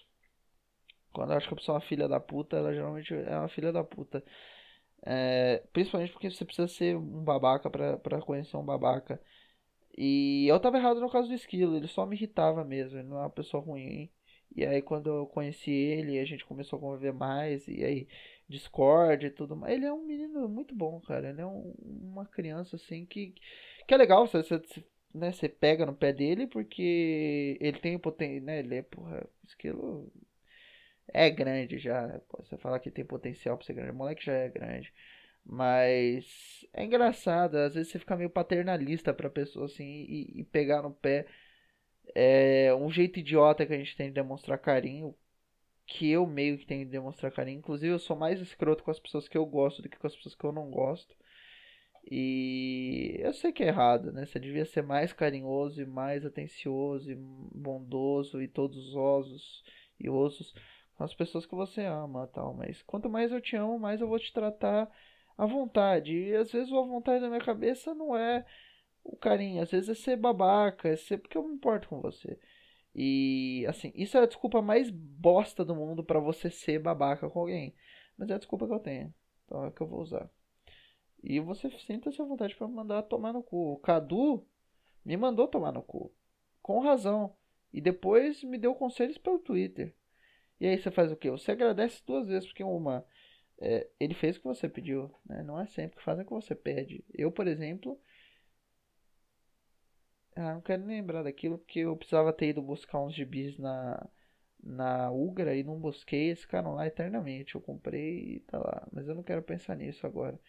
Quando 1.11 1.31
eu 1.31 1.37
acho 1.37 1.47
que 1.47 1.53
a 1.53 1.57
pessoa 1.57 1.75
é 1.75 1.79
uma 1.79 1.87
filha 1.87 2.07
da 2.07 2.19
puta, 2.19 2.57
ela 2.57 2.73
geralmente 2.73 3.13
é 3.13 3.37
uma 3.37 3.49
filha 3.49 3.71
da 3.71 3.83
puta. 3.83 4.23
É, 5.05 5.63
principalmente 5.73 6.11
porque 6.11 6.29
você 6.29 6.45
precisa 6.45 6.67
ser 6.67 6.95
um 6.97 7.23
babaca 7.23 7.69
pra, 7.69 7.97
pra 7.97 8.21
conhecer 8.21 8.57
um 8.57 8.65
babaca. 8.65 9.21
E 9.97 10.47
eu 10.47 10.59
tava 10.59 10.77
errado 10.77 10.99
no 11.01 11.09
caso 11.11 11.27
do 11.27 11.33
esquilo, 11.33 11.75
ele 11.75 11.87
só 11.87 12.05
me 12.05 12.15
irritava 12.15 12.63
mesmo, 12.63 12.97
ele 12.99 13.07
não 13.07 13.17
é 13.17 13.21
uma 13.21 13.29
pessoa 13.29 13.63
ruim. 13.63 14.09
E 14.55 14.65
aí 14.65 14.81
quando 14.81 15.09
eu 15.09 15.27
conheci 15.27 15.71
ele, 15.71 16.19
a 16.19 16.25
gente 16.25 16.45
começou 16.45 16.77
a 16.77 16.81
conviver 16.81 17.13
mais, 17.13 17.67
e 17.67 17.83
aí 17.83 18.07
Discord 18.49 19.27
e 19.27 19.29
tudo 19.29 19.55
mais. 19.55 19.75
Ele 19.75 19.85
é 19.85 19.93
um 19.93 20.05
menino 20.05 20.49
muito 20.49 20.75
bom, 20.75 20.99
cara. 21.01 21.29
Ele 21.29 21.41
é 21.41 21.45
um, 21.45 21.73
uma 21.79 22.25
criança 22.25 22.75
assim 22.75 23.05
que, 23.05 23.35
que 23.87 23.93
é 23.93 23.97
legal. 23.97 24.27
Você, 24.27 24.41
você, 24.41 24.83
né, 25.13 25.31
você 25.31 25.47
pega 25.47 25.85
no 25.85 25.95
pé 25.95 26.11
dele 26.11 26.47
porque 26.47 27.57
ele 27.61 27.79
tem 27.79 27.97
potencial. 27.99 28.45
Né, 28.45 28.59
ele 28.59 28.75
é, 28.75 28.81
porra, 28.81 29.25
esquilo 29.45 30.11
é 31.13 31.29
grande 31.29 31.77
já. 31.77 32.19
Você 32.39 32.57
falar 32.57 32.79
que 32.79 32.91
tem 32.91 33.05
potencial 33.05 33.55
pra 33.57 33.65
ser 33.65 33.73
grande. 33.73 33.91
O 33.91 33.95
moleque 33.95 34.25
já 34.25 34.33
é 34.33 34.49
grande. 34.49 34.91
Mas 35.45 36.65
é 36.73 36.83
engraçado. 36.83 37.55
Às 37.55 37.75
vezes 37.75 37.91
você 37.91 37.99
fica 37.99 38.17
meio 38.17 38.29
paternalista 38.31 39.13
pra 39.13 39.29
pessoa 39.29 39.65
assim 39.67 40.05
e, 40.09 40.41
e 40.41 40.43
pegar 40.43 40.81
no 40.81 40.91
pé. 40.91 41.27
É 42.15 42.73
um 42.73 42.89
jeito 42.91 43.19
idiota 43.19 43.65
que 43.65 43.73
a 43.73 43.77
gente 43.77 43.95
tem 43.95 44.07
de 44.07 44.13
demonstrar 44.15 44.57
carinho 44.57 45.15
que 45.89 46.09
eu 46.09 46.25
meio 46.27 46.57
que 46.57 46.65
tenho 46.65 46.85
que 46.85 46.91
demonstrar 46.91 47.31
carinho. 47.31 47.59
Inclusive, 47.59 47.91
eu 47.91 47.99
sou 47.99 48.15
mais 48.15 48.39
escroto 48.39 48.83
com 48.83 48.91
as 48.91 48.99
pessoas 48.99 49.27
que 49.27 49.37
eu 49.37 49.45
gosto 49.45 49.81
do 49.81 49.89
que 49.89 49.97
com 49.97 50.07
as 50.07 50.15
pessoas 50.15 50.35
que 50.35 50.43
eu 50.43 50.51
não 50.51 50.69
gosto. 50.69 51.15
E 52.09 53.17
eu 53.19 53.33
sei 53.33 53.51
que 53.51 53.63
é 53.63 53.67
errado, 53.67 54.11
né? 54.11 54.25
Você 54.25 54.39
devia 54.39 54.65
ser 54.65 54.83
mais 54.83 55.11
carinhoso 55.11 55.81
e 55.81 55.85
mais 55.85 56.25
atencioso 56.25 57.11
e 57.11 57.15
bondoso 57.15 58.41
e 58.41 58.47
todos 58.47 58.77
os 58.77 58.95
osos 58.95 59.63
e 59.99 60.09
ossos 60.09 60.53
com 60.95 61.03
as 61.03 61.13
pessoas 61.13 61.45
que 61.45 61.55
você 61.55 61.81
ama, 61.83 62.27
tal. 62.27 62.53
Mas 62.53 62.81
quanto 62.83 63.09
mais 63.09 63.31
eu 63.31 63.41
te 63.41 63.55
amo, 63.55 63.79
mais 63.79 63.99
eu 63.99 64.07
vou 64.07 64.19
te 64.19 64.31
tratar 64.31 64.89
à 65.37 65.45
vontade. 65.45 66.13
E 66.13 66.35
às 66.35 66.51
vezes 66.51 66.71
a 66.71 66.81
vontade 66.81 67.21
da 67.21 67.29
minha 67.29 67.41
cabeça 67.41 67.93
não 67.95 68.15
é 68.15 68.45
o 69.03 69.17
carinho, 69.17 69.61
às 69.63 69.71
vezes 69.71 69.89
é 69.89 69.95
ser 69.95 70.17
babaca, 70.17 70.87
é 70.89 70.95
ser 70.95 71.17
porque 71.17 71.37
eu 71.37 71.47
me 71.47 71.55
importo 71.55 71.89
com 71.89 72.01
você. 72.01 72.39
E 73.01 73.65
assim, 73.65 73.93
isso 73.95 74.17
é 74.17 74.21
a 74.23 74.25
desculpa 74.25 74.61
mais 74.61 74.89
bosta 74.89 75.63
do 75.63 75.73
mundo 75.73 76.03
para 76.03 76.19
você 76.19 76.51
ser 76.51 76.79
babaca 76.79 77.29
com 77.29 77.39
alguém. 77.39 77.73
Mas 78.17 78.29
é 78.29 78.33
a 78.33 78.37
desculpa 78.37 78.67
que 78.67 78.73
eu 78.73 78.79
tenho. 78.79 79.13
Então 79.45 79.63
é 79.63 79.71
que 79.71 79.79
eu 79.79 79.87
vou 79.87 80.01
usar. 80.01 80.29
E 81.23 81.39
você 81.39 81.69
sinta-se 81.79 82.21
à 82.21 82.25
vontade 82.25 82.53
para 82.57 82.67
mandar 82.67 83.03
tomar 83.03 83.31
no 83.31 83.41
cu. 83.41 83.71
O 83.71 83.77
Cadu 83.77 84.45
me 85.05 85.15
mandou 85.15 85.47
tomar 85.47 85.71
no 85.71 85.81
cu. 85.81 86.13
Com 86.61 86.81
razão. 86.81 87.33
E 87.71 87.79
depois 87.79 88.43
me 88.43 88.57
deu 88.57 88.75
conselhos 88.75 89.17
pelo 89.17 89.39
Twitter. 89.39 89.95
E 90.59 90.67
aí 90.67 90.77
você 90.77 90.91
faz 90.91 91.09
o 91.09 91.15
quê? 91.15 91.31
Você 91.31 91.53
agradece 91.53 92.03
duas 92.05 92.27
vezes, 92.27 92.49
porque 92.49 92.65
uma. 92.65 93.05
É, 93.61 93.89
ele 93.97 94.13
fez 94.13 94.35
o 94.35 94.41
que 94.41 94.47
você 94.47 94.67
pediu. 94.67 95.09
Né? 95.25 95.41
Não 95.41 95.57
é 95.57 95.65
sempre 95.67 95.95
que 95.95 96.03
fazem 96.03 96.25
o 96.25 96.27
que 96.27 96.33
você 96.33 96.53
pede. 96.53 97.05
Eu, 97.13 97.31
por 97.31 97.47
exemplo, 97.47 97.97
ah, 100.39 100.53
não 100.53 100.61
quero 100.61 100.83
nem 100.85 101.01
lembrar 101.01 101.23
daquilo 101.23 101.57
porque 101.57 101.79
eu 101.79 101.95
precisava 101.95 102.33
ter 102.33 102.49
ido 102.49 102.61
buscar 102.61 103.01
uns 103.01 103.13
gibis 103.13 103.57
na, 103.57 104.07
na 104.63 105.11
Ugra 105.11 105.55
e 105.55 105.63
não 105.63 105.79
busquei. 105.79 106.27
Eles 106.27 106.41
ficaram 106.41 106.73
lá 106.75 106.87
eternamente. 106.87 107.55
Eu 107.55 107.61
comprei 107.61 108.35
e 108.35 108.39
tá 108.41 108.57
lá. 108.57 108.87
Mas 108.91 109.07
eu 109.07 109.15
não 109.15 109.23
quero 109.23 109.41
pensar 109.41 109.75
nisso 109.75 110.05
agora. 110.05 110.39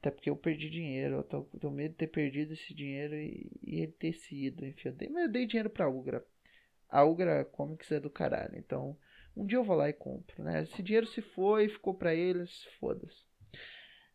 Até 0.00 0.10
porque 0.10 0.30
eu 0.30 0.36
perdi 0.36 0.70
dinheiro. 0.70 1.16
Eu 1.16 1.24
tô, 1.24 1.42
tenho 1.42 1.72
medo 1.72 1.92
de 1.92 1.98
ter 1.98 2.08
perdido 2.08 2.52
esse 2.52 2.74
dinheiro 2.74 3.14
e, 3.14 3.50
e 3.62 3.80
ele 3.80 3.92
ter 3.92 4.12
sido. 4.12 4.66
Enfim, 4.66 4.88
eu 4.88 4.94
dei, 4.94 5.08
mas 5.08 5.24
eu 5.24 5.32
dei 5.32 5.46
dinheiro 5.46 5.70
pra 5.70 5.88
Ugra. 5.88 6.24
A 6.88 7.04
Ugra 7.04 7.44
Comics 7.44 7.90
é 7.92 8.00
do 8.00 8.10
caralho. 8.10 8.56
Então, 8.56 8.96
um 9.36 9.44
dia 9.44 9.58
eu 9.58 9.64
vou 9.64 9.76
lá 9.76 9.88
e 9.88 9.92
compro. 9.92 10.42
Né? 10.42 10.62
Esse 10.62 10.82
dinheiro 10.82 11.06
se 11.06 11.20
foi, 11.20 11.68
ficou 11.68 11.94
pra 11.94 12.14
eles, 12.14 12.64
foda-se. 12.80 13.24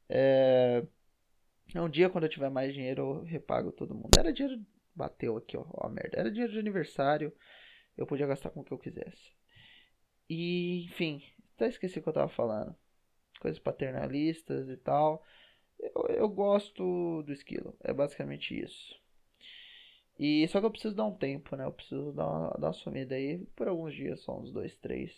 É... 0.09 0.83
Um 1.75 1.89
dia, 1.89 2.09
quando 2.09 2.25
eu 2.25 2.29
tiver 2.29 2.49
mais 2.49 2.73
dinheiro, 2.73 3.01
eu 3.01 3.23
repago 3.23 3.71
todo 3.71 3.95
mundo. 3.95 4.09
Era 4.17 4.33
dinheiro 4.33 4.61
Bateu 4.95 5.37
aqui, 5.37 5.57
ó. 5.57 5.65
Ó, 5.73 5.89
merda. 5.89 6.19
Era 6.19 6.31
dinheiro 6.31 6.53
de 6.53 6.59
aniversário. 6.59 7.33
Eu 7.97 8.05
podia 8.05 8.27
gastar 8.27 8.49
com 8.49 8.61
o 8.61 8.63
que 8.63 8.71
eu 8.71 8.77
quisesse. 8.79 9.31
E, 10.29 10.85
enfim. 10.85 11.23
Até 11.55 11.67
esqueci 11.67 11.99
o 11.99 12.03
que 12.03 12.09
eu 12.09 12.13
tava 12.13 12.29
falando. 12.29 12.75
Coisas 13.39 13.59
paternalistas 13.59 14.69
e 14.69 14.77
tal. 14.77 15.23
Eu, 15.79 16.07
eu 16.09 16.29
gosto 16.29 17.23
do 17.23 17.31
esquilo. 17.33 17.75
É 17.81 17.93
basicamente 17.93 18.59
isso. 18.59 18.99
E 20.19 20.47
só 20.49 20.59
que 20.59 20.65
eu 20.67 20.71
preciso 20.71 20.95
dar 20.95 21.05
um 21.05 21.15
tempo, 21.15 21.55
né? 21.55 21.65
Eu 21.65 21.71
preciso 21.71 22.11
dar 22.13 22.27
uma, 22.27 22.49
dar 22.59 22.67
uma 22.67 22.73
sumida 22.73 23.15
aí 23.15 23.39
por 23.55 23.67
alguns 23.67 23.93
dias, 23.95 24.21
só 24.21 24.37
uns 24.39 24.51
dois, 24.51 24.75
três. 24.75 25.11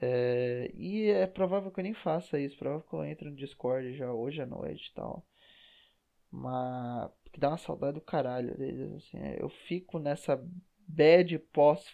É, 0.00 0.70
e 0.74 1.08
é 1.10 1.26
provável 1.26 1.70
que 1.70 1.78
eu 1.80 1.84
nem 1.84 1.94
faça 1.94 2.38
isso. 2.40 2.58
Provável 2.58 2.86
que 2.88 2.94
eu 2.94 3.04
entre 3.04 3.30
no 3.30 3.36
Discord 3.36 3.94
já 3.94 4.12
hoje 4.12 4.42
à 4.42 4.46
noite 4.46 4.88
e 4.90 4.94
tal. 4.94 5.24
Mas 6.30 7.10
que 7.32 7.40
dá 7.40 7.48
uma 7.48 7.58
saudade 7.58 7.94
do 7.94 8.00
caralho 8.00 8.54
assim. 8.96 9.18
É, 9.18 9.42
eu 9.42 9.48
fico 9.48 9.98
nessa 9.98 10.42
bad 10.86 11.38
pós 11.52 11.84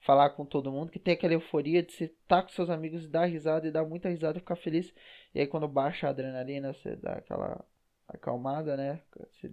falar 0.00 0.30
com 0.30 0.44
todo 0.44 0.70
mundo, 0.70 0.92
que 0.92 0.98
tem 0.98 1.14
aquela 1.14 1.32
euforia 1.32 1.82
de 1.82 1.92
você 1.92 2.04
estar 2.04 2.36
tá 2.40 2.42
com 2.42 2.50
seus 2.50 2.70
amigos 2.70 3.04
e 3.04 3.08
dar 3.08 3.24
risada 3.24 3.66
e 3.66 3.70
dar 3.72 3.84
muita 3.84 4.08
risada 4.08 4.38
e 4.38 4.40
ficar 4.40 4.56
feliz. 4.56 4.92
E 5.34 5.40
aí 5.40 5.46
quando 5.46 5.66
baixa 5.66 6.06
a 6.06 6.10
adrenalina, 6.10 6.72
você 6.72 6.94
dá 6.96 7.14
aquela 7.14 7.64
acalmada, 8.08 8.76
né? 8.76 9.02
Você 9.30 9.52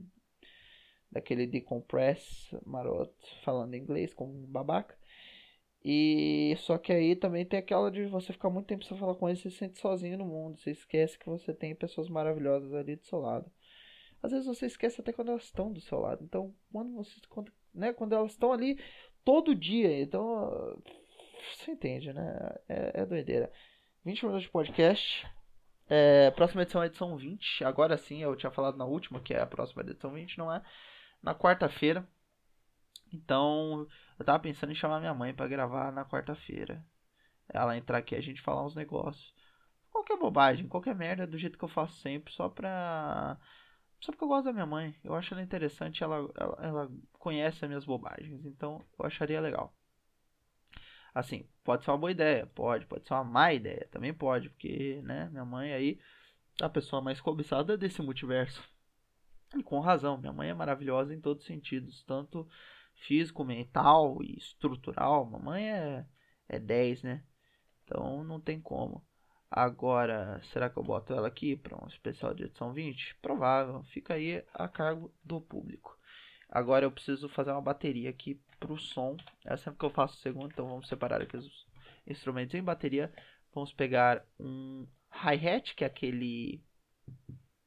daquele 1.11 1.45
decompress 1.45 2.55
maroto, 2.65 3.13
falando 3.43 3.75
inglês 3.75 4.13
como 4.13 4.33
um 4.33 4.45
babaca. 4.45 4.95
E 5.83 6.55
só 6.59 6.77
que 6.77 6.93
aí 6.93 7.15
também 7.15 7.45
tem 7.45 7.59
aquela 7.59 7.89
de 7.89 8.05
você 8.05 8.31
ficar 8.31 8.49
muito 8.49 8.67
tempo 8.67 8.85
sem 8.85 8.97
falar 8.97 9.15
com 9.15 9.27
ele, 9.27 9.37
você 9.37 9.49
se 9.49 9.57
sente 9.57 9.79
sozinho 9.79 10.17
no 10.17 10.25
mundo, 10.25 10.59
você 10.59 10.71
esquece 10.71 11.17
que 11.17 11.25
você 11.25 11.53
tem 11.53 11.73
pessoas 11.73 12.07
maravilhosas 12.07 12.73
ali 12.73 12.95
do 12.95 13.05
seu 13.05 13.19
lado. 13.19 13.51
Às 14.21 14.31
vezes 14.31 14.45
você 14.45 14.65
esquece 14.65 15.01
até 15.01 15.11
quando 15.11 15.29
elas 15.29 15.43
estão 15.43 15.71
do 15.71 15.81
seu 15.81 15.99
lado. 15.99 16.23
Então, 16.23 16.53
quando 16.71 16.93
você 16.93 17.19
quando, 17.29 17.51
né, 17.73 17.93
quando 17.93 18.13
elas 18.13 18.31
estão 18.31 18.53
ali 18.53 18.79
todo 19.23 19.55
dia, 19.55 20.01
então 20.01 20.81
você 21.55 21.71
entende, 21.71 22.13
né? 22.13 22.55
É, 22.67 23.01
é 23.01 23.05
doideira. 23.05 23.51
20 24.05 24.25
minutos 24.25 24.43
de 24.43 24.49
podcast. 24.49 25.27
É, 25.89 26.31
próxima 26.31 26.61
edição 26.61 26.81
é 26.81 26.85
edição 26.85 27.17
20. 27.17 27.63
Agora 27.63 27.97
sim, 27.97 28.21
eu 28.21 28.35
tinha 28.35 28.51
falado 28.51 28.77
na 28.77 28.85
última, 28.85 29.19
que 29.19 29.33
é 29.33 29.41
a 29.41 29.47
próxima 29.47 29.81
edição 29.81 30.13
20, 30.13 30.37
não 30.37 30.53
é? 30.53 30.61
Na 31.21 31.35
quarta-feira. 31.35 32.07
Então, 33.13 33.85
eu 34.17 34.25
tava 34.25 34.39
pensando 34.39 34.71
em 34.71 34.75
chamar 34.75 34.99
minha 34.99 35.13
mãe 35.13 35.33
para 35.33 35.47
gravar 35.47 35.91
na 35.91 36.05
quarta-feira. 36.05 36.83
Ela 37.49 37.77
entrar 37.77 37.97
aqui 37.97 38.15
e 38.15 38.17
a 38.17 38.21
gente 38.21 38.41
falar 38.41 38.65
uns 38.65 38.75
negócios. 38.75 39.33
Qualquer 39.91 40.17
bobagem, 40.17 40.67
qualquer 40.67 40.95
merda, 40.95 41.27
do 41.27 41.37
jeito 41.37 41.57
que 41.57 41.65
eu 41.65 41.69
faço 41.69 41.99
sempre, 41.99 42.31
só 42.33 42.47
pra. 42.47 43.37
Só 44.01 44.11
porque 44.11 44.23
eu 44.23 44.27
gosto 44.27 44.45
da 44.45 44.53
minha 44.53 44.65
mãe. 44.65 44.95
Eu 45.03 45.13
acho 45.13 45.33
ela 45.33 45.43
interessante, 45.43 46.03
ela, 46.03 46.29
ela, 46.35 46.57
ela 46.61 46.91
conhece 47.13 47.63
as 47.63 47.69
minhas 47.69 47.85
bobagens. 47.85 48.45
Então, 48.45 48.83
eu 48.97 49.05
acharia 49.05 49.39
legal. 49.39 49.73
Assim, 51.13 51.47
pode 51.63 51.83
ser 51.83 51.91
uma 51.91 51.97
boa 51.97 52.11
ideia, 52.11 52.47
pode, 52.47 52.85
pode 52.85 53.05
ser 53.05 53.13
uma 53.13 53.23
má 53.23 53.53
ideia, 53.53 53.87
também 53.91 54.13
pode, 54.13 54.49
porque, 54.49 55.01
né, 55.03 55.29
minha 55.29 55.43
mãe 55.45 55.73
aí 55.73 55.99
a 56.61 56.69
pessoa 56.69 57.01
mais 57.01 57.19
cobiçada 57.19 57.77
desse 57.77 58.01
multiverso. 58.01 58.63
E 59.55 59.61
com 59.61 59.79
razão, 59.79 60.17
minha 60.17 60.31
mãe 60.31 60.49
é 60.49 60.53
maravilhosa 60.53 61.13
em 61.13 61.19
todos 61.19 61.43
os 61.43 61.47
sentidos, 61.47 62.03
tanto 62.05 62.47
físico, 62.95 63.43
mental 63.43 64.23
e 64.23 64.37
estrutural. 64.37 65.25
Mamãe 65.25 65.69
é, 65.69 66.05
é 66.47 66.59
10, 66.59 67.03
né? 67.03 67.23
Então 67.83 68.23
não 68.23 68.39
tem 68.39 68.61
como. 68.61 69.05
Agora, 69.53 70.41
será 70.53 70.69
que 70.69 70.77
eu 70.77 70.83
boto 70.83 71.13
ela 71.13 71.27
aqui 71.27 71.57
para 71.57 71.75
um 71.75 71.85
especial 71.85 72.33
de 72.33 72.43
edição 72.43 72.71
20? 72.71 73.17
Provável, 73.21 73.83
fica 73.83 74.13
aí 74.13 74.41
a 74.53 74.65
cargo 74.69 75.13
do 75.21 75.41
público. 75.41 75.99
Agora 76.47 76.85
eu 76.85 76.91
preciso 76.91 77.27
fazer 77.27 77.51
uma 77.51 77.61
bateria 77.61 78.09
aqui 78.09 78.41
para 78.57 78.71
o 78.71 78.79
som. 78.79 79.17
É 79.43 79.57
sempre 79.57 79.77
que 79.77 79.85
eu 79.85 79.89
faço 79.89 80.15
o 80.15 80.21
segundo, 80.21 80.51
então 80.53 80.69
vamos 80.69 80.87
separar 80.87 81.21
aqui 81.21 81.35
os 81.35 81.67
instrumentos 82.07 82.55
em 82.55 82.63
bateria. 82.63 83.13
Vamos 83.53 83.73
pegar 83.73 84.25
um 84.39 84.87
hi-hat, 85.11 85.75
que 85.75 85.83
é 85.83 85.87
aquele 85.87 86.63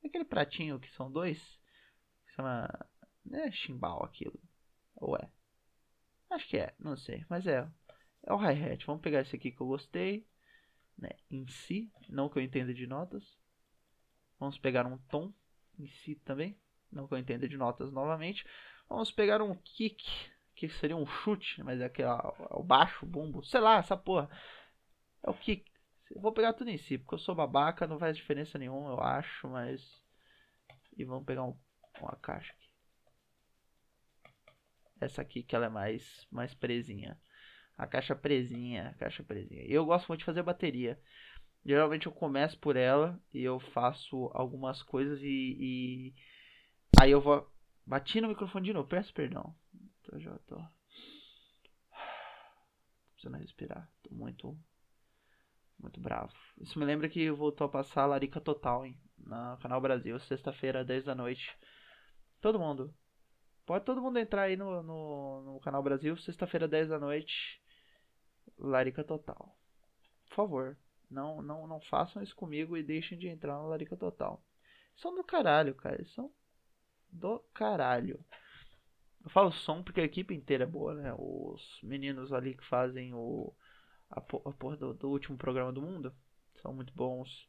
aquele 0.03 0.25
pratinho 0.25 0.81
que 0.81 0.91
são 0.93 1.13
dois, 1.13 1.39
que 2.27 2.33
chama 2.35 2.67
né, 3.27 3.51
chimbal 3.53 4.03
aquilo. 4.03 4.41
Ou 4.97 5.19
é? 5.19 5.31
Acho 6.31 6.49
que 6.49 6.57
é, 6.57 6.75
não 6.79 6.97
sei, 6.97 7.27
mas 7.29 7.47
é. 7.47 7.69
É 8.23 8.33
o 8.33 8.39
hi-hat. 8.39 8.87
Vamos 8.87 9.03
pegar 9.03 9.21
esse 9.21 9.37
aqui 9.37 9.51
que 9.51 9.61
eu 9.61 9.67
gostei, 9.67 10.27
né, 10.97 11.11
em 11.31 11.47
si, 11.49 11.93
não 12.09 12.29
que 12.29 12.39
eu 12.39 12.43
entenda 12.43 12.73
de 12.73 12.87
notas. 12.87 13.39
Vamos 14.39 14.59
pegar 14.59 14.87
um 14.87 14.99
tom 14.99 15.33
em 15.79 15.89
si 15.89 16.17
também, 16.17 16.59
não 16.91 17.07
que 17.07 17.15
eu 17.15 17.19
entenda 17.19 17.49
de 17.49 17.57
notas 17.57 17.93
novamente. 17.93 18.47
Vamos 18.89 19.11
pegar 19.11 19.43
um 19.43 19.55
kick, 19.55 20.05
que 20.55 20.69
seria 20.69 20.97
um 20.97 21.07
chute, 21.07 21.63
mas 21.63 21.81
é 21.81 21.87
aquele, 21.87 22.09
o 22.51 22.63
baixo, 22.63 23.05
o 23.05 23.09
bumbo, 23.09 23.45
sei 23.45 23.61
lá, 23.61 23.79
essa 23.79 23.97
porra. 23.97 24.29
É 25.23 25.31
o 25.31 25.35
kick. 25.35 25.71
Vou 26.17 26.33
pegar 26.33 26.53
tudo 26.53 26.71
em 26.71 26.79
si, 26.79 26.99
porque 26.99 27.15
eu 27.15 27.19
sou 27.19 27.35
babaca, 27.35 27.87
não 27.87 27.99
faz 27.99 28.17
diferença 28.17 28.59
nenhuma, 28.59 28.91
eu 28.91 29.01
acho, 29.01 29.49
mas. 29.49 30.03
E 30.97 31.05
vamos 31.05 31.25
pegar 31.25 31.45
um, 31.45 31.59
uma 32.01 32.17
caixa 32.17 32.53
aqui. 32.53 32.69
Essa 35.01 35.23
aqui 35.23 35.43
que 35.43 35.57
ela 35.57 35.67
é 35.67 35.69
mais, 35.69 36.27
mais 36.31 36.55
presinha. 36.55 37.19
A 37.77 37.87
caixa 37.87 38.15
presinha, 38.15 38.89
a 38.89 38.95
caixa 38.95 39.23
presinha. 39.23 39.65
Eu 39.67 39.85
gosto 39.85 40.09
muito 40.09 40.21
de 40.21 40.25
fazer 40.25 40.43
bateria. 40.43 41.01
Geralmente 41.65 42.07
eu 42.07 42.13
começo 42.13 42.59
por 42.59 42.77
ela 42.77 43.21
e 43.33 43.43
eu 43.43 43.59
faço 43.59 44.31
algumas 44.35 44.83
coisas 44.83 45.21
e, 45.23 45.57
e... 45.59 46.15
aí 47.01 47.11
eu 47.11 47.21
vou 47.21 47.51
bati 47.87 48.21
no 48.21 48.29
microfone 48.29 48.67
de 48.67 48.73
novo, 48.73 48.89
peço 48.89 49.13
perdão. 49.13 49.55
Eu 50.13 50.21
já 50.21 50.39
tô 50.41 50.63
precisando 53.15 53.39
respirar. 53.39 53.91
Tô 54.03 54.15
muito 54.15 54.57
muito 55.79 56.01
bravo. 56.01 56.33
Isso 56.59 56.79
me 56.79 56.85
lembra 56.85 57.09
que 57.09 57.31
voltou 57.31 57.67
a 57.67 57.71
passar 57.71 58.03
a 58.03 58.07
Larica 58.07 58.41
Total, 58.41 58.87
hein? 58.87 58.99
Na 59.19 59.59
Canal 59.61 59.81
Brasil, 59.81 60.19
sexta-feira, 60.21 60.85
10 60.85 61.05
da 61.05 61.15
noite. 61.15 61.57
Todo 62.41 62.59
mundo, 62.59 62.95
Pode 63.67 63.85
todo 63.85 64.03
mundo 64.03 64.19
entrar 64.19 64.43
aí 64.43 64.57
no, 64.57 64.83
no, 64.83 65.43
no 65.43 65.61
Canal 65.61 65.83
Brasil, 65.83 66.17
sexta-feira, 66.19 66.69
10 66.69 66.91
da 66.91 66.99
noite. 66.99 67.61
Larica 68.59 69.05
Total. 69.05 69.57
Por 70.29 70.35
favor, 70.35 70.77
não, 71.11 71.43
não, 71.43 71.67
não 71.67 71.81
façam 71.81 72.23
isso 72.23 72.35
comigo 72.35 72.77
e 72.77 72.83
deixem 72.83 73.19
de 73.19 73.29
entrar 73.29 73.55
no 73.59 73.69
Larica 73.69 73.97
Total. 73.97 74.43
São 74.97 75.15
do 75.15 75.25
caralho, 75.25 75.75
cara. 75.75 75.97
Eles 75.97 76.13
são 76.13 76.33
do 77.11 77.39
caralho. 77.53 78.25
Eu 79.23 79.31
falo 79.31 79.53
som 79.53 79.83
porque 79.83 80.01
a 80.01 80.05
equipe 80.05 80.35
inteira 80.35 80.65
é 80.65 80.67
boa, 80.67 80.95
né? 80.95 81.15
Os 81.17 81.81
meninos 81.83 82.33
ali 82.33 82.55
que 82.55 82.65
fazem 82.67 83.15
o 83.15 83.55
a, 84.11 84.19
a 84.19 84.53
porra 84.53 84.77
do, 84.77 84.95
do 84.95 85.09
último 85.09 85.37
programa 85.37 85.73
do 85.73 85.83
mundo 85.83 86.15
são 86.63 86.73
muito 86.73 86.93
bons. 86.95 87.49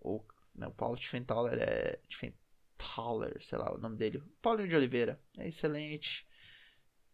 O, 0.00 0.22
né, 0.54 0.66
o 0.66 0.72
Paulo 0.72 0.96
Tiffenthaler 0.96 1.58
é. 1.60 2.00
Haller, 2.78 3.42
sei 3.48 3.58
lá 3.58 3.72
o 3.72 3.78
nome 3.78 3.96
dele. 3.96 4.22
Paulinho 4.42 4.68
de 4.68 4.76
Oliveira. 4.76 5.18
É 5.38 5.48
excelente. 5.48 6.26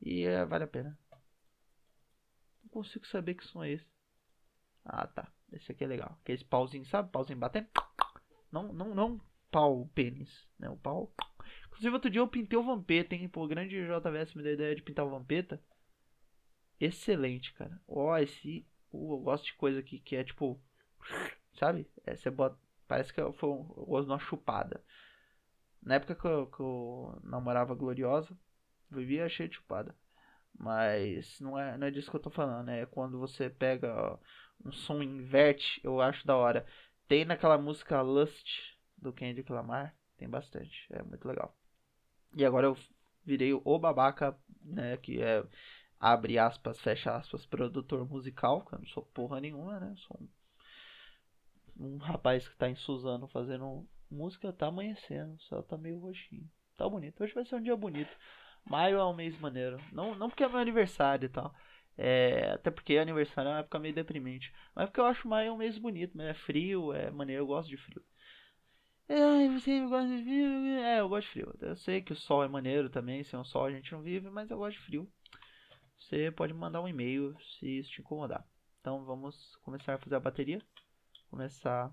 E 0.01 0.25
é, 0.25 0.45
vale 0.45 0.65
a 0.65 0.69
pena. 0.69 0.99
Consigo 2.73 3.07
saber 3.07 3.35
que 3.35 3.45
som 3.45 3.63
é 3.63 3.73
esse. 3.73 3.87
Ah, 4.83 5.07
tá. 5.07 5.31
Esse 5.53 5.71
aqui 5.71 5.85
é 5.85 5.87
legal. 5.87 6.19
Aquele 6.23 6.43
pauzinho, 6.45 6.87
sabe? 6.87 7.13
Pauzinho 7.13 7.39
batendo. 7.39 7.69
Não, 8.51 8.73
não, 8.73 8.95
não 8.95 9.21
pau 9.51 9.87
pênis, 9.95 10.49
né? 10.59 10.71
O 10.71 10.77
pau. 10.79 11.15
Inclusive, 11.67 11.95
outro 11.95 12.11
dia 12.11 12.23
eu 12.23 12.29
pintei 12.29 12.59
o 12.59 12.63
Vampeta, 12.63 13.15
hein? 13.15 13.29
Pô, 13.29 13.45
o 13.45 13.49
grande 13.49 13.77
JVS 13.77 14.35
me 14.35 14.43
deu 14.43 14.53
a 14.53 14.55
ideia 14.55 14.75
de 14.75 14.83
pintar 14.83 15.05
o 15.05 15.11
Vampeta. 15.11 15.63
Excelente, 16.81 17.53
cara. 17.53 17.79
Ó, 17.87 18.11
oh, 18.11 18.17
esse. 18.17 18.67
Uh, 18.91 19.15
eu 19.15 19.19
gosto 19.19 19.45
de 19.45 19.55
coisa 19.55 19.79
aqui 19.79 20.01
que 20.01 20.17
é 20.17 20.25
tipo. 20.25 20.59
Sabe? 21.53 21.87
É, 22.07 22.31
bota. 22.31 22.59
Parece 22.89 23.13
que 23.13 23.21
foi 23.35 23.51
uma 23.51 24.19
chupada. 24.19 24.83
Na 25.83 25.97
época 25.97 26.15
que 26.15 26.27
eu, 26.27 26.47
que 26.47 26.61
eu 26.61 27.21
namorava 27.23 27.75
Gloriosa, 27.75 28.35
vivia 28.91 29.29
cheio 29.29 29.51
de 29.51 29.57
chupada. 29.57 29.95
Mas 30.59 31.39
não 31.41 31.59
é, 31.59 31.77
não 31.77 31.87
é 31.87 31.91
disso 31.91 32.11
que 32.11 32.17
eu 32.17 32.21
tô 32.21 32.31
falando? 32.31 32.69
É 32.71 32.87
quando 32.87 33.19
você 33.19 33.51
pega 33.51 34.19
um 34.65 34.73
som 34.73 35.03
inverte, 35.03 35.81
eu 35.83 36.01
acho 36.01 36.27
da 36.27 36.37
hora. 36.37 36.67
Tem 37.09 37.25
naquela 37.25 37.59
música 37.59 38.01
Lust 38.01 38.47
do 38.97 39.13
Kendrick 39.13 39.51
Lamar, 39.53 39.95
tem 40.17 40.29
bastante, 40.29 40.87
é 40.91 41.03
muito 41.03 41.27
legal. 41.27 41.57
E 42.35 42.45
agora 42.45 42.67
eu 42.67 42.77
virei 43.25 43.53
o 43.53 43.79
babaca, 43.79 44.37
né? 44.61 44.97
Que 44.99 45.21
é 45.23 45.45
abre 45.99 46.39
aspas, 46.39 46.81
fecha 46.81 47.15
aspas, 47.15 47.47
produtor 47.47 48.09
musical, 48.09 48.65
que 48.65 48.75
eu 48.75 48.79
não 48.79 48.87
sou 48.87 49.05
porra 49.05 49.41
nenhuma, 49.41 49.79
né? 49.79 49.95
Sou 49.97 50.21
um, 51.79 51.95
um 51.95 51.97
rapaz 51.99 52.49
que 52.49 52.57
tá 52.57 52.69
em 52.69 52.75
Suzano 52.75 53.29
fazendo 53.29 53.87
música 54.11 54.53
tá 54.53 54.67
amanhecendo, 54.67 55.35
o 55.35 55.41
céu 55.43 55.63
tá 55.63 55.77
meio 55.77 55.99
roxinho. 55.99 56.49
Tá 56.77 56.89
bonito. 56.89 57.23
Hoje 57.23 57.35
vai 57.35 57.45
ser 57.45 57.57
um 57.57 57.63
dia 57.63 57.77
bonito. 57.77 58.11
Maio 58.65 58.99
é 58.99 59.05
um 59.05 59.15
mês 59.15 59.39
maneiro. 59.39 59.79
Não, 59.93 60.15
não 60.15 60.29
porque 60.29 60.45
é 60.45 60.49
meu 60.49 60.59
aniversário 60.59 61.27
e 61.27 61.29
tal. 61.29 61.55
É, 61.97 62.53
até 62.53 62.71
porque 62.71 62.97
aniversário 62.97 63.49
é 63.49 63.53
uma 63.53 63.61
época 63.61 63.79
meio 63.79 63.95
deprimente. 63.95 64.53
Mas 64.75 64.87
porque 64.87 65.01
eu 65.01 65.07
acho 65.07 65.29
maio 65.29 65.53
um 65.55 65.57
mês 65.59 65.79
bonito. 65.79 66.17
Né? 66.17 66.31
É 66.31 66.35
frio, 66.35 66.93
é 66.93 67.11
maneiro, 67.11 67.43
eu 67.43 67.47
gosto 67.47 67.69
de 67.69 67.77
frio. 67.77 68.03
Ai, 69.09 69.49
você 69.49 69.81
gosta 69.87 70.09
de 70.09 70.23
frio? 70.23 70.47
É, 70.81 71.01
eu 71.01 71.09
gosto 71.09 71.27
de 71.27 71.33
frio. 71.33 71.55
Eu 71.61 71.77
sei 71.77 72.01
que 72.01 72.13
o 72.13 72.17
sol 72.17 72.43
é 72.43 72.49
maneiro 72.49 72.89
também. 72.89 73.23
Sem 73.23 73.39
o 73.39 73.45
sol 73.45 73.67
a 73.67 73.71
gente 73.73 73.93
não 73.93 74.03
vive, 74.03 74.31
mas 74.31 74.51
eu 74.51 74.59
gosto 74.59 74.79
de 74.79 74.85
frio. 74.85 75.13
Você 75.99 76.31
pode 76.31 76.53
mandar 76.53 76.81
um 76.81 76.89
e-mail 76.89 77.37
se 77.59 77.79
isso 77.79 77.91
te 77.91 78.01
incomodar. 78.01 78.47
Então 78.81 79.05
vamos 79.05 79.57
começar 79.63 79.95
a 79.95 79.99
fazer 79.99 80.17
a 80.17 80.21
bateria. 80.21 80.61
Começar. 81.31 81.93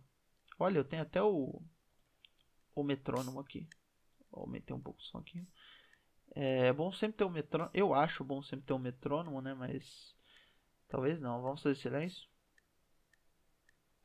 Olha, 0.58 0.80
eu 0.80 0.84
tenho 0.84 1.04
até 1.04 1.22
o 1.22 1.62
o 2.76 2.84
metrônomo 2.84 3.40
aqui. 3.40 3.68
Vou 4.32 4.44
aumentar 4.44 4.74
um 4.76 4.82
pouco 4.82 5.00
o 5.00 5.04
som 5.04 5.20
aqui. 5.20 5.46
É 6.36 6.72
bom 6.74 6.92
sempre 6.92 7.18
ter 7.18 7.24
um 7.26 7.30
metrônomo. 7.30 7.72
Eu 7.74 7.94
acho 7.94 8.24
bom 8.24 8.42
sempre 8.42 8.66
ter 8.66 8.74
um 8.74 8.80
metrônomo, 8.80 9.42
né? 9.42 9.54
Mas 9.54 10.16
talvez 10.88 11.20
não. 11.20 11.42
Vamos 11.42 11.62
fazer 11.62 11.76
silêncio. 11.76 12.28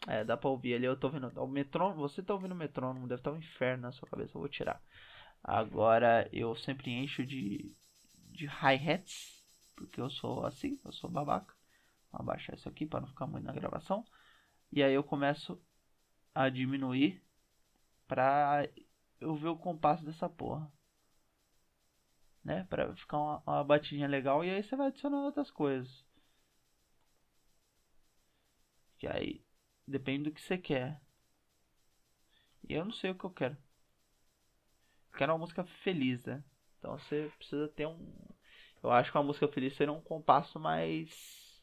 É, 0.07 0.25
dá 0.25 0.37
pra 0.37 0.51
ouvir 0.51 0.75
ali. 0.75 0.87
Eu 0.87 0.97
tô 0.97 1.09
vendo. 1.09 1.29
O 1.41 1.47
metrônomo. 1.47 2.01
Você 2.01 2.23
tá 2.23 2.35
ouvindo 2.35 2.53
o 2.53 2.57
metrônomo. 2.57 3.07
Deve 3.07 3.21
estar 3.21 3.33
um 3.33 3.39
inferno 3.39 3.83
na 3.83 3.93
sua 3.93 4.09
cabeça. 4.09 4.37
Eu 4.37 4.41
vou 4.41 4.49
tirar. 4.49 4.81
Agora 5.43 6.29
eu 6.33 6.55
sempre 6.57 6.91
encho 6.91 7.25
de, 7.27 7.75
de 8.31 8.47
hi-hats. 8.47 9.45
Porque 9.77 10.01
eu 10.01 10.11
sou 10.11 10.47
assim. 10.47 10.81
Eu 10.85 10.93
sou 10.93 11.11
babaca. 11.11 11.55
Vou 12.11 12.21
abaixar 12.21 12.57
isso 12.57 12.69
aqui 12.69 12.87
para 12.87 13.01
não 13.01 13.09
ficar 13.09 13.27
muito 13.27 13.45
na 13.45 13.53
gravação. 13.53 14.05
E 14.73 14.83
aí 14.83 14.95
eu 14.95 15.05
começo 15.05 15.61
a 16.35 16.49
diminuir 16.49 17.23
pra 18.09 18.69
eu 19.21 19.35
ver 19.35 19.49
o 19.49 19.57
compasso 19.57 20.05
dessa 20.05 20.29
porra. 20.29 20.71
Né? 22.45 22.67
Pra 22.69 22.95
ficar 22.97 23.19
uma, 23.19 23.43
uma 23.47 23.65
batidinha 23.65 24.07
legal. 24.09 24.45
E 24.45 24.51
aí 24.51 24.63
você 24.63 24.77
vai 24.77 24.89
adicionando 24.89 25.25
outras 25.27 25.51
coisas. 25.51 26.05
Que 28.99 29.07
aí 29.07 29.43
depende 29.87 30.25
do 30.25 30.33
que 30.33 30.41
você 30.41 30.59
quer. 30.59 31.01
E 32.69 32.75
eu 32.75 32.85
não 32.85 32.93
sei 32.93 33.11
o 33.11 33.15
que 33.15 33.25
eu 33.25 33.31
quero. 33.31 33.57
Eu 35.13 35.19
quero 35.19 35.33
uma 35.33 35.39
música 35.39 35.65
feliz, 35.83 36.25
né? 36.25 36.43
Então 36.79 36.99
você 36.99 37.31
precisa 37.39 37.69
ter 37.69 37.87
um. 37.87 38.15
Eu 38.83 38.91
acho 38.91 39.11
que 39.11 39.17
uma 39.17 39.25
música 39.25 39.49
feliz 39.49 39.75
seria 39.75 39.93
um 39.93 40.01
compasso 40.01 40.59
mais. 40.59 41.63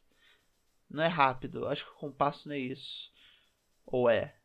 Não 0.89 1.03
é 1.03 1.07
rápido. 1.07 1.59
Eu 1.59 1.69
acho 1.69 1.85
que 1.85 1.91
o 1.91 1.95
compasso 1.95 2.47
não 2.47 2.55
é 2.55 2.59
isso. 2.59 3.11
Ou 3.85 4.09
é? 4.09 4.35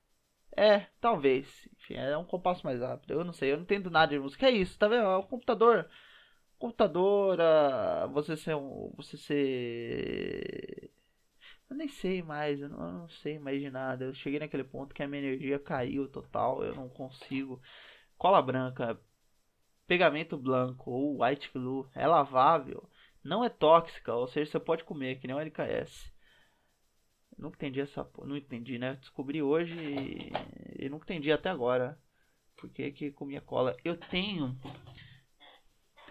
É, 0.57 0.81
talvez. 1.01 1.68
Enfim, 1.79 1.94
é 1.94 2.16
um 2.16 2.25
compasso 2.25 2.64
mais 2.64 2.81
rápido. 2.81 3.12
Eu 3.12 3.25
não 3.25 3.33
sei, 3.33 3.53
eu 3.53 3.57
não 3.57 3.64
entendo 3.64 3.90
nada 3.90 4.12
de 4.12 4.18
música. 4.18 4.46
É 4.46 4.51
isso, 4.51 4.79
tá 4.79 4.88
vendo? 4.88 5.05
É 5.05 5.16
o 5.16 5.22
computador. 5.22 5.88
Computadora, 6.59 8.07
você 8.09 8.37
ser 8.37 8.57
um. 8.57 8.92
Você 8.97 9.16
ser. 9.16 10.90
Eu 11.69 11.77
nem 11.77 11.88
sei 11.88 12.23
mais, 12.23 12.61
eu 12.61 12.69
não, 12.69 12.79
eu 12.87 12.92
não, 12.92 13.09
sei 13.09 13.38
mais 13.38 13.61
de 13.61 13.71
nada. 13.71 14.05
Eu 14.05 14.14
cheguei 14.14 14.38
naquele 14.38 14.64
ponto 14.64 14.95
que 14.95 15.03
a 15.03 15.09
minha 15.09 15.23
energia 15.23 15.59
caiu 15.59 16.09
total, 16.09 16.64
eu 16.64 16.75
não 16.75 16.88
consigo. 16.88 17.61
Cola 18.16 18.40
branca, 18.40 18.99
pegamento 19.87 20.37
branco 20.37 20.90
ou 20.90 21.23
white 21.23 21.51
glue 21.53 21.88
é 21.95 22.07
lavável, 22.07 22.88
não 23.23 23.45
é 23.45 23.49
tóxica, 23.49 24.14
ou 24.14 24.29
seja, 24.29 24.51
você 24.53 24.61
pode 24.61 24.85
comer, 24.85 25.16
que 25.21 25.27
nem 25.27 25.37
o 25.37 25.40
LKS. 25.40 26.12
Não 27.38 27.51
entendi 27.51 27.81
essa. 27.81 28.09
Não 28.25 28.37
entendi, 28.37 28.79
né? 28.79 28.95
Descobri 28.97 29.42
hoje 29.42 29.75
e, 29.75 30.85
e 30.87 30.88
não 30.88 30.99
entendi 30.99 31.31
até 31.31 31.51
agora. 31.51 31.99
Por 32.57 32.71
que, 32.71 32.90
que 32.92 33.12
comia 33.12 33.40
cola? 33.40 33.77
Eu 33.85 33.97
tenho. 33.97 34.57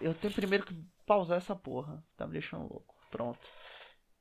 Eu 0.00 0.14
tenho 0.14 0.32
primeiro 0.32 0.64
que 0.66 0.74
pausar 1.06 1.38
essa 1.38 1.54
porra. 1.54 2.02
Tá 2.16 2.26
me 2.26 2.32
deixando 2.32 2.62
louco. 2.62 2.94
Pronto. 3.10 3.38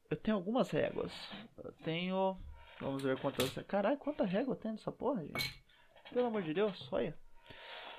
Eu 0.09 0.17
tenho 0.17 0.37
algumas 0.37 0.69
réguas. 0.69 1.11
Eu 1.57 1.71
tenho. 1.83 2.37
Vamos 2.79 3.03
ver 3.03 3.19
quantas. 3.19 3.51
Caralho, 3.67 3.97
quanta 3.97 4.25
régua 4.25 4.55
tem 4.55 4.71
nessa 4.71 4.91
porra, 4.91 5.25
gente? 5.25 5.63
Pelo 6.13 6.27
amor 6.27 6.43
de 6.43 6.53
Deus, 6.53 6.87
olha. 6.91 7.17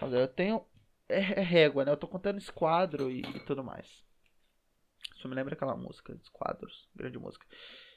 Eu 0.00 0.28
tenho. 0.28 0.64
É, 1.08 1.18
é 1.18 1.42
régua, 1.42 1.84
né? 1.84 1.92
Eu 1.92 1.96
tô 1.96 2.08
contando 2.08 2.38
esquadro 2.38 3.10
e, 3.10 3.20
e 3.20 3.40
tudo 3.40 3.62
mais. 3.62 4.04
Isso 5.16 5.28
me 5.28 5.34
lembra 5.34 5.54
aquela 5.54 5.76
música, 5.76 6.12
Esquadros, 6.22 6.88
grande 6.94 7.18
música. 7.18 7.46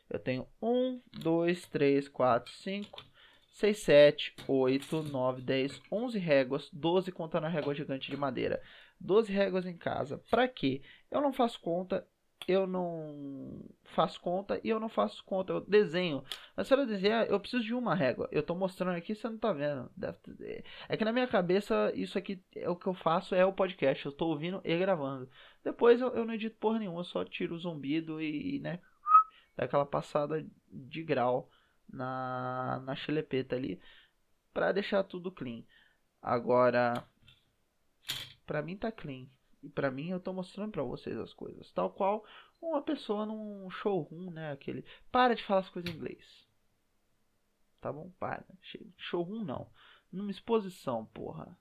Eu 0.09 0.19
tenho 0.19 0.47
1, 0.61 1.01
2, 1.13 1.67
3, 1.67 2.07
4, 2.07 2.51
5, 2.51 3.05
6, 3.51 3.77
7, 3.79 4.35
8, 4.47 5.03
9, 5.03 5.41
10, 5.41 5.81
11 5.91 6.17
réguas, 6.17 6.69
12 6.71 7.11
contando 7.11 7.45
a 7.45 7.49
régua 7.49 7.75
gigante 7.75 8.09
de 8.09 8.17
madeira. 8.17 8.61
12 8.99 9.31
réguas 9.31 9.65
em 9.65 9.77
casa. 9.77 10.17
Para 10.29 10.47
quê? 10.47 10.81
Eu 11.09 11.21
não 11.21 11.31
faço 11.31 11.59
conta, 11.61 12.05
eu 12.47 12.65
não 12.65 13.63
faço 13.83 14.19
conta 14.19 14.59
e 14.63 14.69
eu 14.69 14.79
não 14.79 14.89
faço 14.89 15.23
conta, 15.23 15.53
eu 15.53 15.61
desenho. 15.61 16.23
Mas 16.55 16.67
se 16.67 16.73
eu 16.73 16.85
desenhar, 16.85 17.27
eu 17.27 17.39
preciso 17.39 17.63
de 17.63 17.73
uma 17.73 17.95
régua. 17.95 18.27
Eu 18.31 18.43
tô 18.43 18.55
mostrando 18.55 18.97
aqui, 18.97 19.13
você 19.15 19.29
não 19.29 19.37
tá 19.37 19.53
vendo. 19.53 19.89
É 20.87 20.97
que 20.97 21.05
na 21.05 21.13
minha 21.13 21.27
cabeça, 21.27 21.91
isso 21.95 22.17
aqui 22.17 22.43
é 22.55 22.69
o 22.69 22.75
que 22.75 22.87
eu 22.87 22.93
faço, 22.93 23.35
é 23.35 23.45
o 23.45 23.53
podcast. 23.53 24.05
Eu 24.05 24.11
tô 24.11 24.27
ouvindo 24.27 24.61
e 24.63 24.77
gravando. 24.77 25.29
Depois 25.63 26.01
eu, 26.01 26.09
eu 26.15 26.25
não 26.25 26.33
edito 26.33 26.57
porra 26.57 26.79
nenhuma, 26.79 27.03
só 27.03 27.23
tiro 27.23 27.55
o 27.55 27.59
zumbido 27.59 28.21
e, 28.21 28.59
né, 28.59 28.79
daquela 29.55 29.85
passada 29.85 30.45
de 30.71 31.03
grau 31.03 31.49
na, 31.91 32.81
na 32.85 32.95
chelepeta 32.95 33.55
ali 33.55 33.79
para 34.53 34.71
deixar 34.71 35.03
tudo 35.03 35.31
clean. 35.31 35.63
Agora, 36.21 37.03
para 38.49 38.63
mim 38.63 38.75
tá 38.75 38.91
clean. 38.91 39.27
E 39.61 39.69
para 39.69 39.91
mim 39.91 40.09
eu 40.09 40.19
tô 40.19 40.33
mostrando 40.33 40.71
para 40.71 40.81
vocês 40.81 41.15
as 41.19 41.31
coisas. 41.35 41.71
Tal 41.71 41.91
qual 41.91 42.25
uma 42.59 42.81
pessoa 42.81 43.23
num 43.23 43.69
showroom, 43.69 44.31
né? 44.31 44.51
Aquele. 44.51 44.83
Para 45.11 45.35
de 45.35 45.43
falar 45.43 45.59
as 45.59 45.69
coisas 45.69 45.91
em 45.91 45.95
inglês. 45.95 46.47
Tá 47.79 47.93
bom? 47.93 48.09
Para. 48.19 48.43
Showroom 48.97 49.43
não. 49.43 49.69
Numa 50.11 50.31
exposição, 50.31 51.05
porra. 51.05 51.55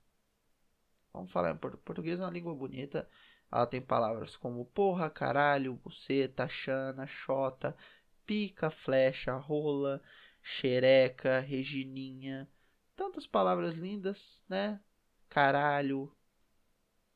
Vamos 1.13 1.31
falar 1.31 1.51
em 1.51 1.59
português 1.59 2.19
é 2.19 2.23
uma 2.23 2.31
língua 2.31 2.55
bonita. 2.55 3.07
Ela 3.53 3.67
tem 3.67 3.83
palavras 3.83 4.35
como 4.35 4.65
porra, 4.65 5.11
caralho, 5.11 5.75
buceta, 5.75 6.49
chana, 6.49 7.07
xota, 7.07 7.77
pica, 8.25 8.71
flecha, 8.71 9.37
rola, 9.37 10.03
xereca, 10.43 11.41
regininha. 11.41 12.49
Tantas 12.97 13.27
palavras 13.27 13.75
lindas, 13.75 14.19
né? 14.49 14.81
Caralho, 15.29 16.11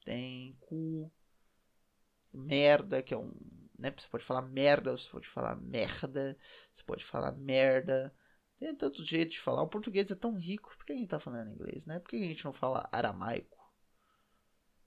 tem 0.04 0.56
cu, 0.60 1.10
merda, 2.32 3.02
que 3.02 3.14
é 3.14 3.16
um. 3.16 3.32
Né? 3.78 3.90
Você 3.90 4.08
pode 4.08 4.24
falar 4.24 4.42
merda, 4.42 4.92
você 4.92 5.08
pode 5.10 5.28
falar 5.28 5.56
merda, 5.56 6.36
você 6.76 6.84
pode 6.84 7.04
falar 7.06 7.32
merda. 7.32 8.14
Tem 8.58 8.74
tantos 8.76 9.06
jeitos 9.08 9.34
de 9.34 9.42
falar. 9.42 9.62
O 9.62 9.68
português 9.68 10.10
é 10.10 10.14
tão 10.14 10.36
rico, 10.36 10.72
por 10.76 10.86
que 10.86 10.92
a 10.92 10.96
gente 10.96 11.08
tá 11.08 11.18
falando 11.18 11.50
inglês, 11.50 11.84
né? 11.84 11.98
Por 11.98 12.10
que 12.10 12.16
a 12.16 12.20
gente 12.20 12.44
não 12.44 12.52
fala 12.52 12.88
aramaico? 12.92 13.58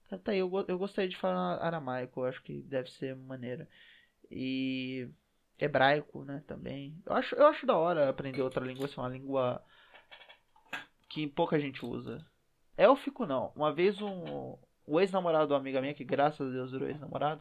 Tá 0.08 0.30
aí, 0.30 0.38
eu, 0.38 0.50
eu 0.68 0.78
gostaria 0.78 1.10
de 1.10 1.16
falar 1.16 1.56
aramaico, 1.60 2.20
eu 2.20 2.26
acho 2.26 2.42
que 2.42 2.62
deve 2.62 2.90
ser 2.92 3.16
maneira. 3.16 3.68
E 4.30 5.10
hebraico, 5.58 6.24
né, 6.24 6.42
também. 6.46 6.96
Eu 7.04 7.14
acho, 7.14 7.34
eu 7.34 7.46
acho 7.46 7.66
da 7.66 7.76
hora 7.76 8.08
aprender 8.08 8.42
outra 8.42 8.64
língua, 8.64 8.86
assim, 8.86 9.00
uma 9.00 9.08
língua 9.08 9.62
que 11.08 11.26
pouca 11.26 11.58
gente 11.58 11.84
usa. 11.84 12.24
Élfico 12.76 13.26
não. 13.26 13.52
Uma 13.56 13.72
vez 13.72 14.00
um 14.00 14.56
o 14.86 15.00
ex-namorado 15.00 15.48
da 15.48 15.56
amiga 15.56 15.80
minha, 15.80 15.94
que 15.94 16.04
graças 16.04 16.48
a 16.48 16.50
Deus 16.50 16.70
virou 16.70 16.88
ex-namorado. 16.88 17.40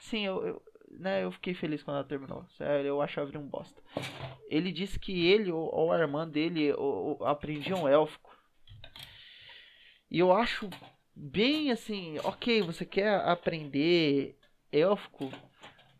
Sim, 0.00 0.26
eu, 0.26 0.46
eu, 0.46 0.62
né, 0.90 1.24
eu 1.24 1.30
fiquei 1.30 1.54
feliz 1.54 1.82
quando 1.82 1.98
ela 1.98 2.06
terminou. 2.06 2.44
Sério, 2.56 2.88
eu 2.88 3.00
achava 3.00 3.28
ele 3.28 3.38
um 3.38 3.46
bosta. 3.46 3.80
Ele 4.48 4.72
disse 4.72 4.98
que 4.98 5.26
ele 5.26 5.52
ou, 5.52 5.72
ou 5.72 5.92
a 5.92 5.98
irmã 5.98 6.28
dele 6.28 6.72
ou, 6.72 7.18
ou, 7.20 7.26
aprendiam 7.26 7.88
élfico. 7.88 8.30
E 10.10 10.18
eu 10.18 10.32
acho 10.32 10.68
bem 11.14 11.70
assim, 11.70 12.18
ok, 12.24 12.62
você 12.62 12.84
quer 12.84 13.20
aprender 13.20 14.36
élfico, 14.72 15.30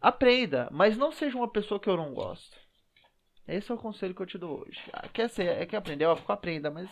aprenda, 0.01 0.69
mas 0.73 0.97
não 0.97 1.13
seja 1.13 1.37
uma 1.37 1.51
pessoa 1.51 1.79
que 1.79 1.89
eu 1.89 1.97
não 1.97 2.13
gosto. 2.13 2.57
Esse 3.51 3.73
é 3.73 3.75
o 3.75 3.79
conselho 3.79 4.15
que 4.15 4.23
eu 4.23 4.27
te 4.27 4.39
dou 4.39 4.61
hoje. 4.61 4.81
Ah, 4.93 5.09
quer, 5.09 5.29
ser, 5.29 5.67
quer 5.67 5.79
aprender 5.79 6.05
élfico? 6.05 6.33
Aprenda, 6.33 6.71
mas 6.71 6.89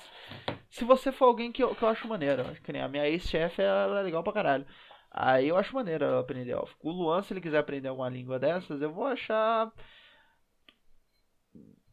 se 0.68 0.84
você 0.84 1.12
for 1.12 1.26
alguém 1.26 1.52
que 1.52 1.62
eu, 1.62 1.74
que 1.74 1.82
eu 1.82 1.88
acho 1.88 2.08
maneiro, 2.08 2.42
que 2.64 2.72
nem 2.72 2.82
a 2.82 2.88
minha 2.88 3.08
ex-chefe, 3.08 3.62
ela 3.62 4.00
é 4.00 4.02
legal 4.02 4.24
pra 4.24 4.32
caralho. 4.32 4.66
Aí 5.10 5.48
eu 5.48 5.56
acho 5.56 5.74
maneiro 5.74 6.18
aprender 6.18 6.50
élfico. 6.52 6.88
O 6.88 6.92
Luan, 6.92 7.22
se 7.22 7.32
ele 7.32 7.40
quiser 7.40 7.58
aprender 7.58 7.88
alguma 7.88 8.08
língua 8.08 8.38
dessas, 8.40 8.82
eu 8.82 8.92
vou 8.92 9.06
achar. 9.06 9.72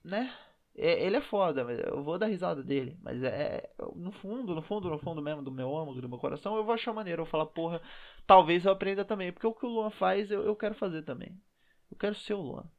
Né? 0.04 0.34
Ele 0.76 1.16
é 1.18 1.22
foda, 1.22 1.62
eu 1.62 2.04
vou 2.04 2.18
dar 2.18 2.26
risada 2.28 2.64
dele. 2.64 2.98
Mas 3.02 3.24
é. 3.24 3.70
No 3.96 4.12
fundo, 4.12 4.56
no 4.56 4.62
fundo, 4.62 4.90
no 4.90 5.00
fundo 5.00 5.22
mesmo 5.22 5.44
do 5.44 5.52
meu 5.52 5.76
âmago, 5.78 6.02
do 6.02 6.10
meu 6.10 6.18
coração, 6.18 6.58
eu 6.58 6.66
vou 6.66 6.74
achar 6.74 6.94
maneiro. 6.94 7.22
Eu 7.22 7.26
vou 7.26 7.32
falar, 7.32 7.46
porra, 7.46 7.82
talvez 8.28 8.66
eu 8.66 8.72
aprenda 8.72 9.06
também. 9.06 9.32
Porque 9.32 9.48
o 9.48 9.54
que 9.54 9.66
o 9.66 9.70
Luan 9.70 9.92
faz, 9.92 10.32
eu, 10.32 10.44
eu 10.44 10.56
quero 10.56 10.76
fazer 10.76 11.04
também. 11.04 11.40
Eu 11.92 11.98
quero 11.98 12.16
ser 12.16 12.34
o 12.34 12.42
Luan. 12.42 12.70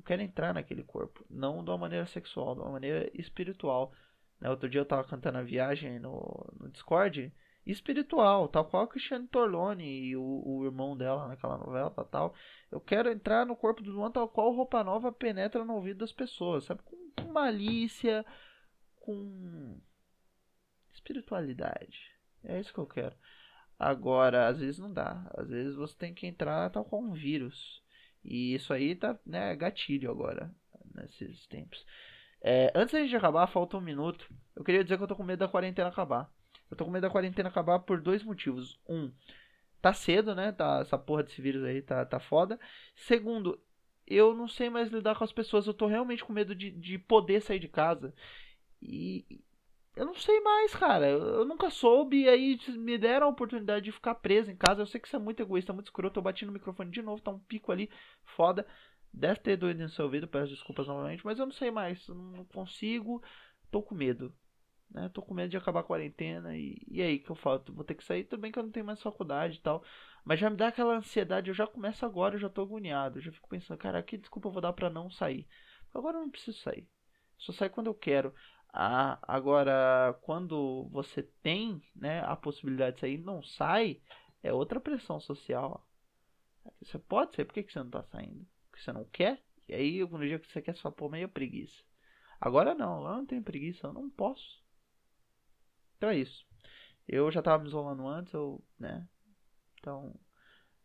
Eu 0.00 0.04
quero 0.04 0.22
entrar 0.22 0.54
naquele 0.54 0.82
corpo. 0.82 1.22
Não 1.28 1.62
de 1.62 1.70
uma 1.70 1.76
maneira 1.76 2.06
sexual, 2.06 2.54
de 2.54 2.62
uma 2.62 2.70
maneira 2.72 3.10
espiritual. 3.12 3.92
Né? 4.40 4.48
Outro 4.48 4.66
dia 4.66 4.80
eu 4.80 4.86
tava 4.86 5.04
cantando 5.04 5.36
a 5.36 5.42
viagem 5.42 5.98
no, 5.98 6.50
no 6.58 6.70
Discord. 6.70 7.30
Espiritual, 7.66 8.48
tal 8.48 8.64
qual 8.64 8.84
a 8.84 8.88
Cristiane 8.88 9.28
Torlone 9.28 9.84
e 9.84 10.16
o, 10.16 10.22
o 10.22 10.64
irmão 10.64 10.96
dela 10.96 11.28
naquela 11.28 11.58
novela 11.58 11.90
tal. 12.10 12.34
Eu 12.72 12.80
quero 12.80 13.10
entrar 13.10 13.44
no 13.44 13.54
corpo 13.54 13.82
do 13.82 13.90
Luan 13.90 14.10
tal 14.10 14.26
qual 14.26 14.54
roupa 14.54 14.82
nova 14.82 15.12
penetra 15.12 15.62
no 15.66 15.74
ouvido 15.74 15.98
das 15.98 16.12
pessoas, 16.12 16.64
sabe? 16.64 16.80
Com 16.82 17.30
malícia, 17.30 18.24
com 18.96 19.78
espiritualidade. 20.94 22.10
É 22.42 22.58
isso 22.58 22.72
que 22.72 22.80
eu 22.80 22.86
quero. 22.86 23.14
Agora, 23.78 24.48
às 24.48 24.60
vezes 24.60 24.78
não 24.78 24.90
dá. 24.90 25.30
Às 25.36 25.50
vezes 25.50 25.76
você 25.76 25.94
tem 25.94 26.14
que 26.14 26.26
entrar 26.26 26.70
tal 26.70 26.86
qual 26.86 27.02
um 27.02 27.12
vírus. 27.12 27.79
E 28.24 28.54
isso 28.54 28.72
aí 28.72 28.94
tá, 28.94 29.18
né, 29.24 29.54
gatilho 29.56 30.10
agora, 30.10 30.50
nesses 30.94 31.46
tempos. 31.46 31.84
É, 32.42 32.72
antes 32.74 32.92
da 32.92 33.00
gente 33.00 33.14
acabar, 33.16 33.46
falta 33.46 33.76
um 33.76 33.80
minuto. 33.80 34.26
Eu 34.56 34.64
queria 34.64 34.82
dizer 34.82 34.96
que 34.96 35.02
eu 35.02 35.08
tô 35.08 35.16
com 35.16 35.22
medo 35.22 35.40
da 35.40 35.48
quarentena 35.48 35.88
acabar. 35.88 36.30
Eu 36.70 36.76
tô 36.76 36.84
com 36.84 36.90
medo 36.90 37.02
da 37.02 37.10
quarentena 37.10 37.48
acabar 37.48 37.80
por 37.80 38.00
dois 38.00 38.22
motivos. 38.22 38.78
Um, 38.88 39.10
tá 39.80 39.92
cedo, 39.92 40.34
né? 40.34 40.52
Tá, 40.52 40.80
essa 40.80 40.96
porra 40.96 41.22
desse 41.22 41.40
vírus 41.42 41.64
aí 41.64 41.82
tá, 41.82 42.04
tá 42.06 42.20
foda. 42.20 42.58
Segundo, 42.94 43.60
eu 44.06 44.34
não 44.34 44.48
sei 44.48 44.70
mais 44.70 44.90
lidar 44.90 45.16
com 45.16 45.24
as 45.24 45.32
pessoas. 45.32 45.66
Eu 45.66 45.74
tô 45.74 45.86
realmente 45.86 46.24
com 46.24 46.32
medo 46.32 46.54
de, 46.54 46.70
de 46.70 46.98
poder 46.98 47.42
sair 47.42 47.58
de 47.58 47.68
casa. 47.68 48.14
E 48.80 49.42
eu 49.96 50.06
não 50.06 50.14
sei 50.14 50.40
mais, 50.40 50.74
cara. 50.74 51.08
Eu, 51.08 51.44
nunca 51.44 51.70
soube. 51.70 52.22
E 52.24 52.28
aí 52.28 52.58
me 52.78 52.96
deram 52.98 53.26
a 53.26 53.30
oportunidade 53.30 53.84
de 53.84 53.92
ficar 53.92 54.14
preso 54.16 54.50
em 54.50 54.56
casa. 54.56 54.82
Eu 54.82 54.86
sei 54.86 55.00
que 55.00 55.06
isso 55.06 55.16
é 55.16 55.18
muito 55.18 55.40
egoísta, 55.42 55.72
muito 55.72 55.86
escroto. 55.86 56.18
Eu 56.18 56.22
bati 56.24 56.46
no 56.46 56.52
microfone 56.52 56.90
de 56.90 57.02
novo, 57.02 57.22
tá 57.22 57.30
um 57.30 57.38
pico 57.40 57.72
ali, 57.72 57.90
foda. 58.24 58.66
Deve 59.12 59.40
ter 59.40 59.56
doido 59.56 59.78
no 59.80 59.88
seu 59.88 60.04
ouvido, 60.06 60.28
peço 60.28 60.52
desculpas 60.52 60.86
novamente, 60.86 61.24
mas 61.24 61.38
eu 61.38 61.46
não 61.46 61.52
sei 61.52 61.70
mais. 61.70 62.06
Não 62.08 62.44
consigo. 62.46 63.22
Tô 63.70 63.82
com 63.82 63.94
medo. 63.94 64.34
né? 64.90 65.08
Tô 65.10 65.22
com 65.22 65.34
medo 65.34 65.50
de 65.50 65.56
acabar 65.56 65.80
a 65.80 65.84
quarentena 65.84 66.56
e, 66.56 66.78
e 66.88 67.02
aí 67.02 67.18
que 67.18 67.30
eu 67.30 67.36
falo, 67.36 67.62
vou 67.70 67.84
ter 67.84 67.94
que 67.94 68.04
sair, 68.04 68.24
tudo 68.24 68.40
bem 68.40 68.52
que 68.52 68.58
eu 68.58 68.62
não 68.62 68.70
tenho 68.70 68.86
mais 68.86 69.02
faculdade 69.02 69.58
e 69.58 69.60
tal, 69.60 69.84
mas 70.24 70.40
já 70.40 70.50
me 70.50 70.56
dá 70.56 70.68
aquela 70.68 70.96
ansiedade, 70.96 71.48
eu 71.50 71.54
já 71.54 71.66
começo 71.66 72.04
agora, 72.04 72.34
eu 72.36 72.40
já 72.40 72.48
tô 72.48 72.62
agoniado, 72.62 73.18
eu 73.18 73.22
já 73.22 73.32
fico 73.32 73.48
pensando, 73.48 73.78
cara, 73.78 74.02
que 74.02 74.16
desculpa 74.18 74.48
eu 74.48 74.52
vou 74.52 74.62
dar 74.62 74.72
para 74.72 74.90
não 74.90 75.10
sair? 75.10 75.46
Agora 75.94 76.18
eu 76.18 76.22
não 76.22 76.30
preciso 76.30 76.58
sair. 76.58 76.88
Só 77.38 77.52
saio 77.52 77.70
quando 77.70 77.86
eu 77.88 77.94
quero. 77.94 78.34
Ah, 78.72 79.18
agora, 79.22 80.16
quando 80.22 80.88
você 80.90 81.22
tem 81.42 81.82
né, 81.94 82.20
a 82.24 82.36
possibilidade 82.36 82.96
de 82.96 83.00
sair 83.00 83.14
e 83.14 83.24
não 83.24 83.42
sai, 83.42 84.00
é 84.42 84.52
outra 84.52 84.80
pressão 84.80 85.18
social. 85.20 85.86
Você 86.80 86.98
pode 86.98 87.34
sair, 87.34 87.44
por 87.44 87.54
que, 87.54 87.62
que 87.62 87.72
você 87.72 87.80
não 87.80 87.90
tá 87.90 88.02
saindo? 88.04 88.46
Porque 88.70 88.82
você 88.82 88.92
não 88.92 89.04
quer? 89.06 89.42
E 89.68 89.74
aí, 89.74 90.00
no 90.00 90.18
dia 90.20 90.38
que 90.38 90.50
você 90.50 90.62
quer, 90.62 90.74
você 90.74 90.82
fala, 90.82 90.94
pô, 90.94 91.08
meio 91.08 91.28
preguiça. 91.28 91.82
Agora 92.40 92.74
não, 92.74 93.04
eu 93.04 93.16
não 93.16 93.26
tenho 93.26 93.42
preguiça, 93.42 93.86
eu 93.86 93.92
não 93.92 94.08
posso. 94.08 94.64
Então 95.96 96.10
é 96.10 96.16
isso. 96.16 96.46
Eu 97.06 97.30
já 97.30 97.42
tava 97.42 97.62
me 97.62 97.68
isolando 97.68 98.06
antes, 98.06 98.32
eu, 98.32 98.64
né? 98.78 99.06
Então. 99.78 100.14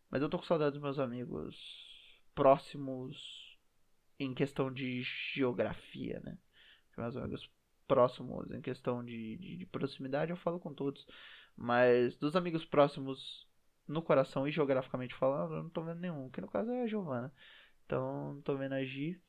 Mas 0.09 0.21
eu 0.21 0.29
tô 0.29 0.37
com 0.37 0.43
saudade 0.43 0.73
dos 0.73 0.81
meus 0.81 0.99
amigos 0.99 1.55
próximos 2.33 3.57
em 4.19 4.33
questão 4.33 4.71
de 4.71 5.03
geografia, 5.33 6.19
né? 6.21 6.37
Meus 6.97 7.15
amigos 7.15 7.49
próximos 7.87 8.49
em 8.51 8.61
questão 8.61 9.03
de, 9.03 9.37
de, 9.37 9.57
de 9.57 9.65
proximidade 9.65 10.31
eu 10.31 10.37
falo 10.37 10.59
com 10.59 10.73
todos. 10.73 11.05
Mas 11.57 12.15
dos 12.17 12.35
amigos 12.35 12.65
próximos 12.65 13.47
no 13.87 14.01
coração 14.01 14.47
e 14.47 14.51
geograficamente 14.51 15.15
falando, 15.15 15.55
eu 15.55 15.63
não 15.63 15.69
tô 15.69 15.83
vendo 15.83 15.99
nenhum. 15.99 16.29
Que 16.29 16.41
no 16.41 16.47
caso 16.47 16.71
é 16.71 16.83
a 16.83 16.87
Giovana. 16.87 17.31
Então, 17.85 18.41
tô 18.43 18.55
vendo 18.57 18.73
a 18.73 18.83
Gi. 18.83 19.19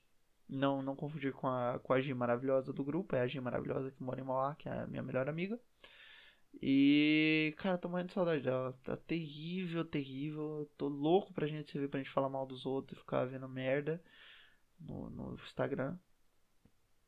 Não, 0.48 0.82
não 0.82 0.96
confundir 0.96 1.32
com 1.32 1.46
a, 1.48 1.78
com 1.80 1.92
a 1.92 2.00
Gi 2.00 2.14
maravilhosa 2.14 2.72
do 2.72 2.84
grupo. 2.84 3.16
É 3.16 3.20
a 3.20 3.26
Gi 3.26 3.40
maravilhosa 3.40 3.90
que 3.90 4.02
mora 4.02 4.20
em 4.20 4.24
Mauá, 4.24 4.54
que 4.54 4.68
é 4.68 4.72
a 4.72 4.86
minha 4.86 5.02
melhor 5.02 5.28
amiga. 5.28 5.58
E, 6.62 7.54
cara, 7.58 7.76
tô 7.78 7.88
morrendo 7.88 8.08
de 8.08 8.14
saudade 8.14 8.42
dela. 8.42 8.72
Tá 8.84 8.96
terrível, 8.96 9.84
terrível. 9.84 10.70
Tô 10.76 10.88
louco 10.88 11.32
pra 11.34 11.46
gente 11.46 11.70
se 11.70 11.78
ver, 11.78 11.88
pra 11.88 12.00
gente 12.00 12.12
falar 12.12 12.28
mal 12.28 12.46
dos 12.46 12.64
outros 12.64 12.98
e 12.98 13.00
ficar 13.00 13.24
vendo 13.26 13.48
merda 13.48 14.02
no, 14.80 15.10
no 15.10 15.34
Instagram. 15.34 15.98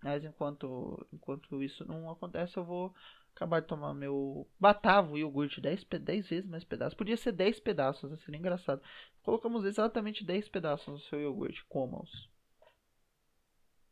Mas 0.02 0.24
enquanto, 0.24 1.06
enquanto 1.12 1.62
isso 1.62 1.84
não 1.84 2.10
acontece, 2.10 2.56
eu 2.56 2.64
vou 2.64 2.94
acabar 3.34 3.60
de 3.60 3.66
tomar 3.66 3.94
meu 3.94 4.48
batavo 4.58 5.16
iogurte 5.16 5.60
10, 5.60 5.84
10 5.84 6.28
vezes 6.28 6.50
mais 6.50 6.64
pedaços. 6.64 6.94
Podia 6.94 7.16
ser 7.16 7.32
10 7.32 7.60
pedaços, 7.60 8.12
assim, 8.12 8.24
seria 8.24 8.38
engraçado. 8.38 8.82
Colocamos 9.22 9.64
exatamente 9.64 10.24
10 10.24 10.48
pedaços 10.48 10.86
no 10.88 10.98
seu 10.98 11.20
iogurte, 11.20 11.64
comam-os. 11.68 12.28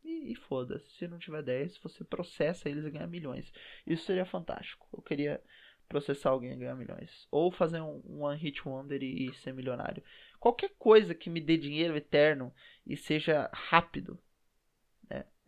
E, 0.03 0.31
e 0.31 0.35
foda-se, 0.35 0.89
se 0.97 1.07
não 1.07 1.19
tiver 1.19 1.43
10, 1.43 1.77
você 1.79 2.03
processa 2.03 2.69
eles 2.69 2.85
e 2.85 2.91
ganha 2.91 3.07
milhões. 3.07 3.51
Isso 3.85 4.05
seria 4.05 4.25
fantástico. 4.25 4.87
Eu 4.93 5.01
queria 5.01 5.41
processar 5.87 6.29
alguém 6.29 6.53
e 6.53 6.57
ganhar 6.57 6.75
milhões. 6.75 7.27
Ou 7.31 7.51
fazer 7.51 7.81
um, 7.81 8.01
um 8.05 8.23
One 8.23 8.39
Hit 8.39 8.67
Wonder 8.67 9.01
e, 9.01 9.27
e 9.27 9.33
ser 9.35 9.53
milionário. 9.53 10.03
Qualquer 10.39 10.71
coisa 10.77 11.15
que 11.15 11.29
me 11.29 11.41
dê 11.41 11.57
dinheiro 11.57 11.95
eterno 11.95 12.53
e 12.85 12.95
seja 12.95 13.49
rápido. 13.53 14.19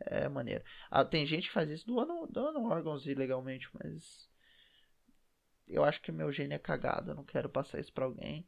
É, 0.01 0.29
maneiro. 0.29 0.63
Ah, 0.89 1.03
tem 1.03 1.25
gente 1.25 1.47
que 1.47 1.53
faz 1.53 1.69
isso 1.69 1.85
doando, 1.85 2.27
doando 2.27 2.63
órgãos 2.63 3.05
ilegalmente, 3.05 3.69
mas. 3.73 4.29
Eu 5.67 5.83
acho 5.83 6.01
que 6.01 6.11
meu 6.11 6.31
gênio 6.31 6.55
é 6.55 6.59
cagado. 6.59 7.11
Eu 7.11 7.15
não 7.15 7.23
quero 7.23 7.49
passar 7.49 7.79
isso 7.79 7.93
pra 7.93 8.05
alguém. 8.05 8.47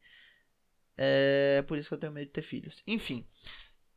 É 0.96 1.62
por 1.62 1.78
isso 1.78 1.88
que 1.88 1.94
eu 1.94 1.98
tenho 1.98 2.12
medo 2.12 2.26
de 2.26 2.32
ter 2.32 2.42
filhos. 2.42 2.82
Enfim. 2.86 3.26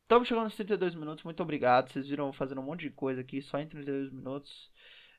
Estamos 0.04 0.28
chegando 0.28 0.44
nos 0.44 0.56
32 0.56 0.94
minutos, 0.94 1.24
muito 1.24 1.42
obrigado. 1.42 1.90
Vocês 1.92 2.08
viram 2.08 2.32
fazendo 2.32 2.62
um 2.62 2.64
monte 2.64 2.82
de 2.82 2.92
coisa 2.92 3.22
aqui 3.22 3.42
só 3.42 3.58
em 3.58 3.68
32 3.68 4.12
minutos. 4.12 4.72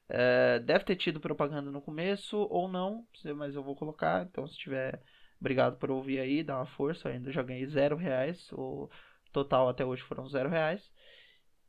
É, 0.09 0.61
deve 0.61 0.85
ter 0.85 0.94
tido 0.94 1.18
propaganda 1.18 1.72
no 1.72 1.83
começo 1.83 2.37
ou 2.38 2.68
não, 2.68 3.05
mas 3.37 3.57
eu 3.57 3.64
vou 3.64 3.75
colocar. 3.75 4.25
Então, 4.25 4.46
se 4.46 4.57
tiver, 4.57 5.03
obrigado 5.40 5.77
por 5.77 5.90
ouvir 5.90 6.20
aí, 6.20 6.44
dá 6.44 6.57
uma 6.57 6.66
força. 6.66 7.09
Eu 7.09 7.14
ainda 7.14 7.33
já 7.33 7.42
ganhei 7.42 7.66
zero 7.66 7.96
reais. 7.96 8.49
O 8.53 8.88
total 9.33 9.68
até 9.68 9.85
hoje 9.85 10.03
foram 10.03 10.29
zero 10.29 10.49
reais. 10.49 10.88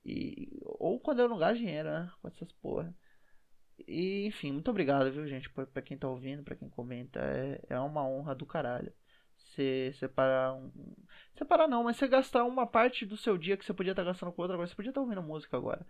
E, 0.07 0.49
ou 0.63 0.99
quando 0.99 1.19
eu 1.19 1.29
não 1.29 1.37
gasto 1.37 1.59
dinheiro, 1.59 1.89
né? 1.89 2.09
Com 2.21 2.27
essas 2.29 2.51
porra. 2.53 2.95
E, 3.87 4.25
enfim, 4.27 4.51
muito 4.53 4.71
obrigado, 4.71 5.11
viu, 5.11 5.27
gente? 5.27 5.49
Pra, 5.49 5.67
pra 5.67 5.81
quem 5.81 5.97
tá 5.97 6.07
ouvindo, 6.07 6.43
pra 6.43 6.55
quem 6.55 6.69
comenta. 6.69 7.19
É, 7.19 7.61
é 7.69 7.79
uma 7.79 8.07
honra 8.07 8.33
do 8.33 8.45
caralho 8.45 8.93
você 9.57 9.91
separar 9.93 10.53
um. 10.53 10.71
Separar 11.35 11.67
não, 11.67 11.83
mas 11.83 11.97
você 11.97 12.07
gastar 12.07 12.43
uma 12.43 12.65
parte 12.67 13.05
do 13.05 13.17
seu 13.17 13.37
dia 13.37 13.57
que 13.57 13.65
você 13.65 13.73
podia 13.73 13.91
estar 13.91 14.03
gastando 14.03 14.31
com 14.31 14.41
outra 14.41 14.57
coisa. 14.57 14.69
Você 14.69 14.75
podia 14.75 14.91
estar 14.91 15.01
ouvindo 15.01 15.21
música 15.21 15.57
agora. 15.57 15.85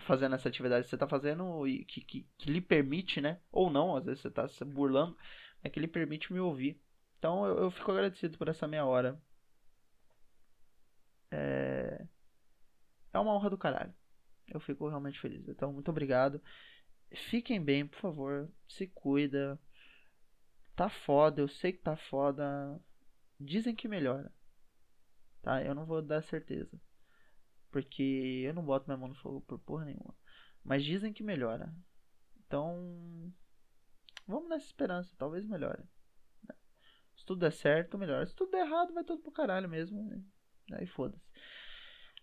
Fazendo 0.00 0.34
essa 0.34 0.48
atividade 0.48 0.84
que 0.84 0.90
você 0.90 0.96
está 0.96 1.06
fazendo 1.08 1.66
e 1.66 1.84
que, 1.84 2.00
que, 2.00 2.26
que, 2.38 2.50
lhe 2.50 2.60
permite, 2.60 3.20
né? 3.20 3.40
Ou 3.50 3.70
não, 3.70 3.96
às 3.96 4.04
vezes 4.04 4.20
você 4.20 4.28
está 4.28 4.48
se 4.48 4.64
burlando, 4.64 5.16
é 5.62 5.68
que 5.68 5.80
lhe 5.80 5.88
permite 5.88 6.32
me 6.32 6.40
ouvir. 6.40 6.80
Então 7.18 7.46
eu, 7.46 7.58
eu 7.58 7.70
fico 7.70 7.92
agradecido 7.92 8.38
por 8.38 8.48
essa 8.48 8.66
meia 8.66 8.84
hora. 8.84 9.20
É... 11.30 12.06
é 13.12 13.18
uma 13.18 13.34
honra 13.34 13.50
do 13.50 13.58
caralho. 13.58 13.94
Eu 14.48 14.60
fico 14.60 14.88
realmente 14.88 15.20
feliz. 15.20 15.48
Então, 15.48 15.72
muito 15.72 15.90
obrigado. 15.90 16.40
Fiquem 17.30 17.62
bem, 17.62 17.86
por 17.86 17.98
favor. 18.00 18.50
Se 18.68 18.86
cuida. 18.88 19.58
Tá 20.74 20.88
foda, 20.88 21.40
eu 21.40 21.48
sei 21.48 21.72
que 21.72 21.80
tá 21.80 21.96
foda. 21.96 22.80
Dizem 23.38 23.74
que 23.74 23.88
melhora. 23.88 24.32
Tá? 25.42 25.62
Eu 25.62 25.74
não 25.74 25.84
vou 25.84 26.00
dar 26.00 26.22
certeza. 26.22 26.80
Porque 27.70 28.42
eu 28.46 28.54
não 28.54 28.64
boto 28.64 28.86
minha 28.86 28.96
mão 28.96 29.08
no 29.08 29.14
fogo 29.14 29.40
por 29.42 29.58
porra 29.58 29.84
nenhuma. 29.84 30.14
Mas 30.64 30.84
dizem 30.84 31.12
que 31.12 31.22
melhora. 31.22 31.74
Então. 32.46 33.32
Vamos 34.26 34.48
nessa 34.48 34.66
esperança. 34.66 35.14
Talvez 35.18 35.46
melhore. 35.46 35.82
Se 37.16 37.26
tudo 37.26 37.40
der 37.40 37.52
certo, 37.52 37.98
melhora. 37.98 38.26
Se 38.26 38.34
tudo 38.34 38.50
der 38.50 38.66
errado, 38.66 38.92
vai 38.92 39.04
tudo 39.04 39.22
pro 39.22 39.30
caralho 39.30 39.68
mesmo. 39.68 40.02
Né? 40.04 40.22
Aí 40.72 40.86
foda-se. 40.86 41.24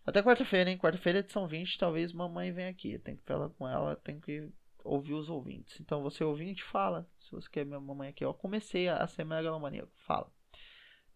Até 0.06 0.24
quarta-feira, 0.24 0.70
hein? 0.70 0.78
Quarta-feira, 0.78 1.20
edição 1.20 1.48
20. 1.48 1.78
Talvez 1.78 2.12
mamãe 2.14 2.52
venha 2.52 2.70
aqui. 2.70 2.98
Tem 3.00 3.16
que 3.16 3.24
falar 3.24 3.50
com 3.50 3.68
ela. 3.68 3.96
Tem 3.98 4.20
que 4.20 4.50
ouvir 4.84 5.14
os 5.14 5.30
ouvintes. 5.30 5.80
Então 5.80 6.02
você 6.02 6.24
ouvinte, 6.24 6.64
fala. 6.64 7.08
Se 7.20 7.32
você 7.32 7.50
quer 7.50 7.66
minha 7.66 7.80
mamãe 7.80 8.10
aqui. 8.10 8.26
Eu 8.26 8.34
comecei 8.34 8.88
a 8.88 9.06
ser 9.08 9.24
megalomaníaco. 9.24 9.92
Fala 10.06 10.32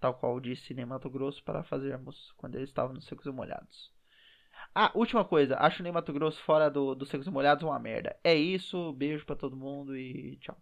tal 0.04 0.14
qual 0.16 0.38
disse 0.38 0.74
Ney 0.74 0.84
Mato 0.84 1.10
Grosso, 1.10 1.42
para 1.46 1.64
fazermos 1.64 2.34
quando 2.36 2.56
ele 2.56 2.66
estava 2.66 2.92
nos 2.92 3.06
Secos 3.06 3.26
e 3.26 3.32
Molhados. 3.32 3.90
Ah, 4.76 4.92
última 4.94 5.24
coisa, 5.24 5.56
acho 5.58 5.80
o 5.80 5.84
Ney 5.84 5.94
Mato 5.94 6.12
Grosso 6.12 6.44
fora 6.44 6.70
do, 6.70 6.94
dos 6.94 7.08
Secos 7.08 7.26
e 7.26 7.32
Molhados 7.32 7.64
uma 7.64 7.80
merda. 7.80 8.14
É 8.22 8.36
isso, 8.36 8.92
beijo 8.92 9.26
para 9.26 9.38
todo 9.38 9.56
mundo 9.56 9.96
e 9.96 10.36
tchau. 10.42 10.58